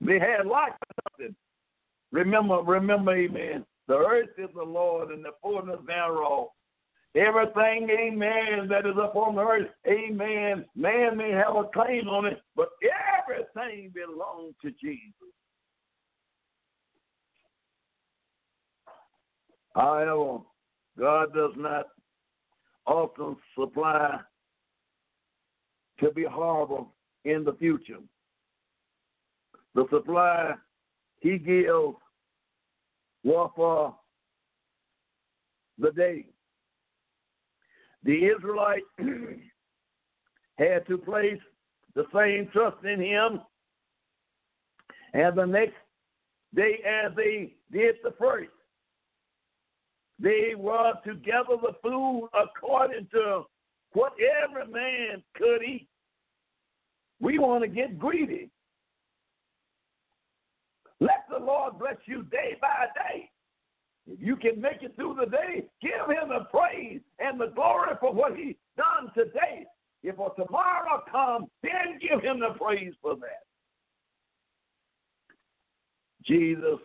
They 0.00 0.18
had 0.18 0.46
of 0.46 0.72
something. 1.18 1.36
Remember, 2.10 2.56
remember, 2.56 3.14
amen. 3.16 3.64
The 3.88 3.96
earth 3.96 4.30
is 4.38 4.50
the 4.54 4.62
Lord 4.62 5.10
and 5.10 5.24
the 5.24 5.30
fullness 5.42 5.78
thereof. 5.86 6.48
Everything, 7.14 7.90
amen, 7.90 8.68
that 8.68 8.86
is 8.86 8.96
upon 8.96 9.34
the 9.34 9.42
earth, 9.42 9.68
amen. 9.86 10.64
Man 10.74 11.16
may 11.16 11.30
have 11.30 11.56
a 11.56 11.64
claim 11.64 12.08
on 12.08 12.24
it, 12.24 12.40
but 12.56 12.70
everything 13.20 13.92
belongs 13.94 14.54
to 14.62 14.70
Jesus. 14.70 15.12
I 19.74 20.04
However, 20.04 20.40
God 20.98 21.34
does 21.34 21.52
not 21.56 21.86
often 22.86 23.36
supply 23.58 24.20
to 26.00 26.10
be 26.10 26.24
horrible 26.24 26.94
in 27.24 27.44
the 27.44 27.54
future. 27.54 27.98
The 29.74 29.86
supply 29.90 30.54
he 31.20 31.38
gives 31.38 31.96
was 33.24 33.50
for 33.54 33.96
the 35.78 35.92
day. 35.92 36.26
The 38.04 38.26
Israelites 38.26 38.86
had 40.58 40.86
to 40.88 40.98
place 40.98 41.38
the 41.94 42.04
same 42.14 42.48
trust 42.52 42.84
in 42.84 43.00
him, 43.00 43.40
and 45.14 45.36
the 45.36 45.46
next 45.46 45.74
day, 46.54 46.80
as 46.86 47.12
they 47.16 47.54
did 47.70 47.96
the 48.02 48.14
first, 48.18 48.50
they 50.22 50.54
were 50.56 50.92
to 51.04 51.14
gather 51.16 51.56
the 51.60 51.74
food 51.82 52.28
according 52.32 53.08
to 53.12 53.42
what 53.92 54.12
every 54.44 54.66
man 54.72 55.22
could 55.34 55.62
eat. 55.62 55.88
We 57.20 57.38
want 57.38 57.62
to 57.62 57.68
get 57.68 57.98
greedy. 57.98 58.50
Let 61.00 61.26
the 61.28 61.44
Lord 61.44 61.78
bless 61.78 61.96
you 62.06 62.22
day 62.24 62.56
by 62.60 62.86
day. 62.94 63.28
If 64.06 64.20
you 64.20 64.36
can 64.36 64.60
make 64.60 64.82
it 64.82 64.94
through 64.96 65.16
the 65.18 65.26
day, 65.26 65.64
give 65.80 66.08
him 66.08 66.28
the 66.28 66.46
praise 66.50 67.00
and 67.18 67.40
the 67.40 67.52
glory 67.54 67.94
for 68.00 68.12
what 68.12 68.36
he's 68.36 68.56
done 68.76 69.12
today. 69.14 69.66
If 70.04 70.16
for 70.16 70.32
tomorrow 70.34 71.02
comes, 71.10 71.46
then 71.62 71.98
give 72.00 72.22
him 72.22 72.40
the 72.40 72.54
praise 72.58 72.94
for 73.00 73.16
that. 73.16 73.44
Jesus, 76.24 76.78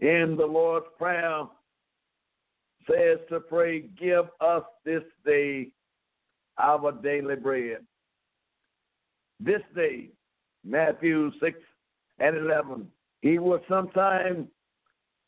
in 0.00 0.36
the 0.36 0.46
Lord's 0.46 0.86
Prayer, 0.98 1.44
says 2.90 3.18
to 3.28 3.40
pray, 3.40 3.82
Give 4.00 4.24
us 4.40 4.62
this 4.84 5.02
day 5.24 5.68
our 6.58 6.92
daily 6.92 7.36
bread. 7.36 7.78
This 9.40 9.62
day, 9.74 10.08
Matthew 10.64 11.30
6 11.40 11.58
and 12.18 12.36
11. 12.36 12.88
He 13.22 13.38
would 13.38 13.62
sometimes 13.68 14.48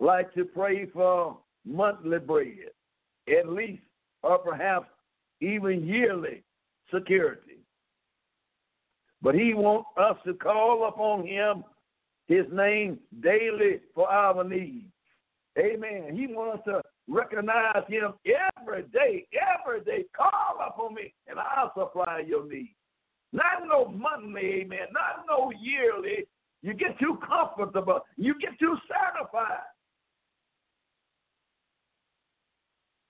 like 0.00 0.32
to 0.34 0.44
pray 0.44 0.86
for 0.86 1.38
monthly 1.64 2.18
bread, 2.18 2.70
at 3.28 3.48
least, 3.48 3.82
or 4.22 4.38
perhaps 4.38 4.88
even 5.40 5.86
yearly, 5.86 6.42
security. 6.92 7.58
But 9.22 9.34
he 9.34 9.54
wants 9.54 9.88
us 9.96 10.16
to 10.24 10.34
call 10.34 10.88
upon 10.88 11.26
him, 11.26 11.64
his 12.26 12.46
name, 12.52 12.98
daily 13.20 13.80
for 13.94 14.11
our 14.11 14.42
needs. 14.44 14.86
Amen. 15.58 16.16
He 16.16 16.26
wants 16.26 16.66
us 16.68 16.74
to 16.74 16.79
recognize 17.11 17.84
him 17.88 18.14
every 18.24 18.84
day, 18.84 19.26
every 19.58 19.82
day. 19.82 20.04
Call 20.16 20.58
upon 20.66 20.94
me, 20.94 21.12
and 21.26 21.38
I'll 21.38 21.72
supply 21.76 22.22
your 22.26 22.48
needs. 22.48 22.70
Not 23.32 23.66
no 23.66 23.86
monthly, 23.86 24.62
amen. 24.62 24.88
Not 24.92 25.26
no 25.28 25.52
yearly. 25.61 26.26
You 26.62 26.74
get 26.74 26.98
too 26.98 27.18
comfortable. 27.26 28.00
You 28.16 28.34
get 28.40 28.58
too 28.58 28.76
satisfied. 28.88 29.61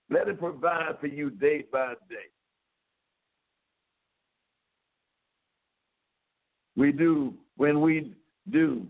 Let 0.09 0.27
it 0.27 0.39
provide 0.39 0.99
for 0.99 1.07
you 1.07 1.29
day 1.29 1.65
by 1.71 1.93
day. 2.09 2.29
We 6.75 6.91
do, 6.91 7.33
when 7.57 7.81
we 7.81 8.13
do, 8.49 8.85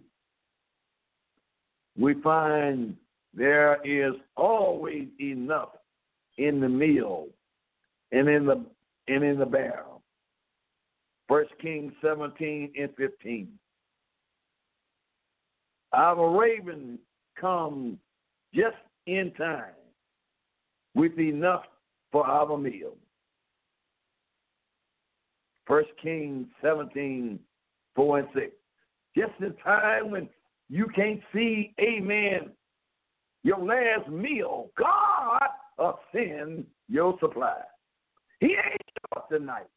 we 1.97 2.15
find 2.21 2.95
there 3.33 3.79
is 3.83 4.13
always 4.35 5.07
enough 5.19 5.69
in 6.37 6.59
the 6.59 6.69
meal 6.69 7.27
and 8.11 8.27
in 8.27 8.45
the 8.45 8.65
and 9.07 9.23
in 9.23 9.39
the 9.39 9.45
barrel. 9.45 10.01
First 11.27 11.51
Kings 11.61 11.93
17 12.01 12.73
and 12.77 12.89
15. 12.97 13.47
Our 15.93 16.37
raven 16.37 16.99
comes 17.39 17.97
just 18.53 18.75
in 19.07 19.31
time 19.37 19.73
with 20.93 21.17
enough 21.17 21.63
for 22.11 22.25
our 22.27 22.57
meal. 22.57 22.95
First 25.65 25.89
Kings 26.01 26.47
17, 26.61 27.39
4 27.95 28.19
and 28.19 28.27
6. 28.33 28.51
Just 29.17 29.31
in 29.39 29.53
time 29.63 30.11
when 30.11 30.27
you 30.69 30.87
can't 30.93 31.21
see, 31.33 31.73
amen, 31.79 32.51
your 33.43 33.59
last 33.59 34.09
meal, 34.09 34.69
God 34.77 35.47
will 35.77 35.99
send 36.13 36.65
your 36.87 37.17
supply. 37.19 37.61
He 38.39 38.47
ain't 38.47 38.81
short 39.13 39.29
tonight. 39.29 39.67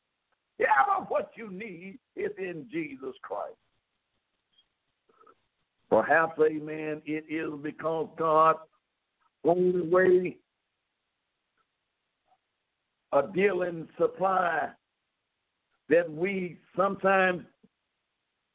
Yeah, 0.58 0.66
what 1.08 1.30
you 1.36 1.50
need 1.50 1.98
is 2.16 2.30
in 2.38 2.66
Jesus 2.70 3.14
Christ. 3.22 3.56
Perhaps, 5.90 6.38
amen, 6.40 7.02
it 7.04 7.24
is 7.28 7.50
because 7.62 8.08
God 8.16 8.56
only 9.44 9.82
way 9.82 10.36
a 13.12 13.22
dealing 13.32 13.88
supply 13.98 14.68
that 15.88 16.10
we 16.10 16.58
sometimes 16.76 17.42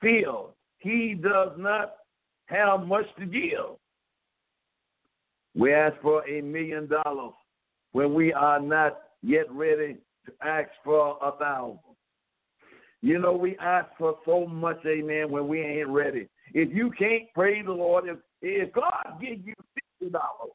feel 0.02 0.56
he 0.80 1.14
does 1.14 1.52
not 1.58 1.96
have 2.48 2.86
much 2.86 3.06
to 3.20 3.26
give. 3.26 3.79
We 5.56 5.74
ask 5.74 6.00
for 6.02 6.28
a 6.28 6.42
million 6.42 6.88
dollars 6.88 7.34
when 7.92 8.14
we 8.14 8.32
are 8.34 8.60
not 8.60 9.00
yet 9.22 9.52
ready 9.52 9.98
to 10.26 10.48
ask 10.48 10.70
for 10.84 11.18
a 11.22 11.32
thousand. 11.38 11.80
You 13.02 13.18
know, 13.18 13.34
we 13.34 13.58
ask 13.60 13.88
for 13.98 14.18
so 14.26 14.46
much, 14.46 14.80
amen, 14.86 15.32
when 15.32 15.48
we 15.48 15.62
ain't 15.62 15.88
ready. 15.88 16.28
If 16.54 16.74
you 16.76 16.92
can't 16.92 17.24
praise 17.34 17.64
the 17.66 17.72
Lord, 17.72 18.06
if, 18.08 18.18
if 18.42 18.74
God 18.74 19.22
gives 19.22 19.46
you 19.46 19.54
fifty 19.74 20.12
dollars 20.12 20.54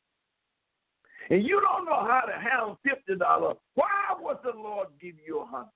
and 1.30 1.44
you 1.44 1.60
don't 1.60 1.86
know 1.86 2.00
how 2.06 2.22
to 2.26 2.32
handle 2.32 2.78
fifty 2.84 3.16
dollars, 3.16 3.56
why 3.74 4.14
would 4.20 4.38
the 4.44 4.58
Lord 4.58 4.88
give 5.00 5.14
you 5.26 5.40
a 5.40 5.46
hundred? 5.46 5.70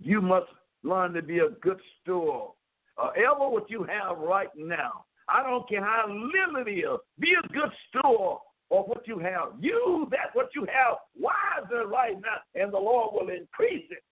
You 0.00 0.20
must 0.20 0.46
learn 0.82 1.12
to 1.14 1.22
be 1.22 1.38
a 1.38 1.50
good 1.62 1.80
steward. 2.02 2.50
Uh, 2.98 3.10
ever 3.16 3.48
what 3.48 3.70
you 3.70 3.84
have 3.84 4.18
right 4.18 4.48
now, 4.56 5.04
I 5.28 5.42
don't 5.42 5.68
care 5.68 5.84
how 5.84 6.06
little 6.08 6.66
it 6.66 6.70
is, 6.70 6.98
be 7.18 7.32
a 7.32 7.48
good 7.48 7.70
steward 7.88 8.38
of 8.70 8.86
what 8.86 9.06
you 9.06 9.18
have. 9.18 9.52
Use 9.60 10.08
that 10.10 10.34
what 10.34 10.48
you 10.54 10.66
have 10.66 10.98
wisely 11.18 11.86
right 11.86 12.16
now, 12.20 12.60
and 12.60 12.72
the 12.72 12.78
Lord 12.78 13.10
will 13.12 13.34
increase 13.34 13.84
it. 13.90 14.02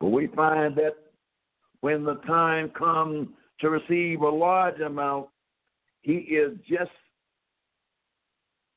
But 0.00 0.08
we 0.08 0.28
find 0.28 0.74
that 0.76 0.94
when 1.80 2.04
the 2.04 2.14
time 2.26 2.70
comes 2.70 3.28
to 3.60 3.70
receive 3.70 4.22
a 4.22 4.28
large 4.28 4.80
amount, 4.80 5.28
he 6.02 6.14
is 6.14 6.56
just 6.68 6.90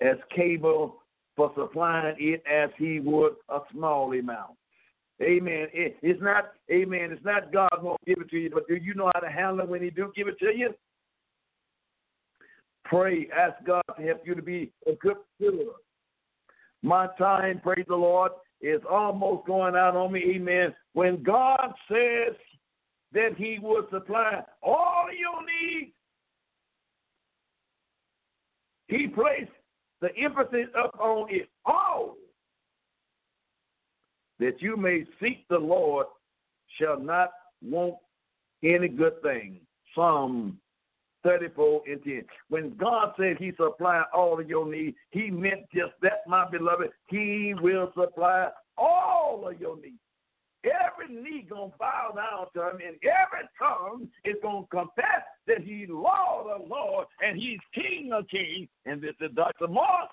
as 0.01 0.17
capable 0.35 1.01
for 1.35 1.51
supplying 1.55 2.15
it 2.19 2.43
as 2.51 2.69
he 2.77 2.99
would 2.99 3.33
a 3.49 3.59
small 3.71 4.11
amount. 4.11 4.51
Amen. 5.21 5.67
It, 5.73 5.97
it's 6.01 6.21
not, 6.21 6.53
amen, 6.71 7.11
it's 7.11 7.23
not 7.23 7.53
God 7.53 7.69
won't 7.81 8.03
give 8.05 8.17
it 8.19 8.29
to 8.29 8.37
you, 8.37 8.49
but 8.51 8.67
do 8.67 8.75
you 8.75 8.93
know 8.93 9.11
how 9.13 9.19
to 9.19 9.29
handle 9.29 9.61
it 9.61 9.69
when 9.69 9.83
he 9.83 9.89
do 9.89 10.11
give 10.15 10.27
it 10.27 10.39
to 10.39 10.51
you? 10.55 10.73
Pray, 12.85 13.29
ask 13.35 13.63
God 13.65 13.83
to 13.95 14.03
help 14.03 14.21
you 14.25 14.35
to 14.35 14.41
be 14.41 14.71
a 14.87 14.93
good 14.93 15.17
steward. 15.35 15.75
My 16.81 17.07
time, 17.17 17.61
praise 17.63 17.85
the 17.87 17.95
Lord, 17.95 18.31
is 18.61 18.81
almost 18.89 19.47
going 19.47 19.75
out 19.75 19.95
on 19.95 20.11
me, 20.11 20.35
amen. 20.35 20.73
When 20.93 21.23
God 21.23 21.73
says 21.89 22.35
that 23.13 23.35
he 23.37 23.59
will 23.61 23.87
supply 23.91 24.41
all 24.61 25.05
your 25.17 25.41
needs, 25.45 25.91
he 28.87 29.07
placed 29.07 29.51
the 30.01 30.09
emphasis 30.17 30.67
upon 30.75 31.27
it 31.29 31.49
all 31.65 32.15
that 34.43 34.61
you 34.61 34.75
may 34.75 35.05
seek 35.21 35.47
the 35.49 35.57
Lord 35.57 36.07
shall 36.77 36.99
not 36.99 37.31
want 37.61 37.95
any 38.61 38.89
good 38.89 39.21
thing. 39.21 39.61
Psalm 39.95 40.59
34 41.23 41.83
and 41.87 42.03
10. 42.03 42.25
When 42.49 42.75
God 42.75 43.13
said 43.17 43.37
he 43.39 43.51
supply 43.51 44.03
all 44.13 44.39
of 44.39 44.49
your 44.49 44.69
needs, 44.69 44.97
he 45.11 45.29
meant 45.31 45.61
just 45.73 45.93
that, 46.01 46.27
my 46.27 46.49
beloved. 46.49 46.89
He 47.07 47.53
will 47.61 47.91
supply 47.97 48.49
all 48.77 49.47
of 49.49 49.59
your 49.61 49.77
needs. 49.77 49.95
Every 50.65 51.13
knee 51.13 51.45
gonna 51.49 51.71
bow 51.79 52.13
down 52.15 52.47
to 52.55 52.69
him, 52.69 52.81
and 52.85 52.97
every 53.03 53.47
tongue 53.59 54.09
is 54.25 54.35
gonna 54.41 54.65
confess 54.71 55.23
that 55.47 55.61
he's 55.61 55.89
Lord 55.89 56.61
of 56.61 56.67
Lords 56.69 57.09
and 57.21 57.37
he's 57.37 57.59
King 57.73 58.11
of 58.13 58.27
Kings. 58.29 58.69
And 58.85 59.01
this 59.01 59.15
is 59.19 59.31
Dr. 59.35 59.67
Moore 59.67 60.07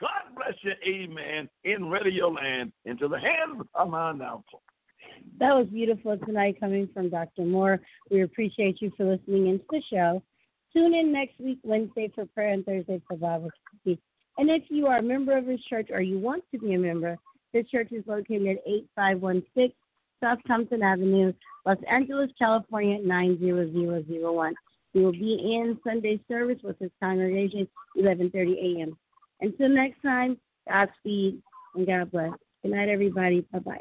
God 0.00 0.34
bless 0.34 0.54
you, 0.62 0.72
amen, 0.86 1.48
in 1.64 1.88
Radio 1.88 2.28
Land, 2.28 2.72
into 2.84 3.08
the 3.08 3.18
hands 3.18 3.66
of 3.74 3.88
my 3.88 4.10
announcer. 4.10 4.58
That 5.38 5.54
was 5.54 5.66
beautiful 5.68 6.18
tonight 6.18 6.60
coming 6.60 6.88
from 6.92 7.08
Dr. 7.08 7.42
Moore. 7.42 7.80
We 8.10 8.22
appreciate 8.22 8.82
you 8.82 8.92
for 8.96 9.04
listening 9.04 9.46
into 9.46 9.64
the 9.70 9.82
show. 9.90 10.22
Tune 10.72 10.94
in 10.94 11.12
next 11.12 11.40
week, 11.40 11.58
Wednesday 11.62 12.12
for 12.14 12.26
prayer 12.26 12.52
and 12.52 12.64
Thursday 12.64 13.00
for 13.08 13.16
Bible 13.16 13.50
study. 13.80 13.98
And 14.36 14.50
if 14.50 14.64
you 14.68 14.86
are 14.86 14.98
a 14.98 15.02
member 15.02 15.36
of 15.36 15.46
this 15.46 15.60
church 15.68 15.88
or 15.90 16.02
you 16.02 16.18
want 16.18 16.44
to 16.52 16.58
be 16.58 16.74
a 16.74 16.78
member, 16.78 17.16
this 17.54 17.66
church 17.68 17.90
is 17.92 18.04
located 18.06 18.48
at 18.48 18.56
8516 18.66 19.72
South 20.22 20.38
Compton 20.46 20.82
Avenue, 20.82 21.32
Los 21.64 21.78
Angeles, 21.90 22.30
California, 22.38 22.98
90001. 23.02 24.54
We 24.94 25.04
will 25.04 25.12
be 25.12 25.34
in 25.54 25.78
Sunday 25.84 26.20
service 26.28 26.58
with 26.62 26.78
this 26.78 26.90
congregation, 27.02 27.68
11:30 27.98 28.80
a.m. 28.80 28.96
Until 29.40 29.68
next 29.68 30.00
time, 30.02 30.38
Godspeed 30.68 31.42
and 31.74 31.86
God 31.86 32.10
bless. 32.10 32.30
Good 32.62 32.72
night, 32.72 32.88
everybody. 32.88 33.46
Bye 33.52 33.58
bye. 33.60 33.78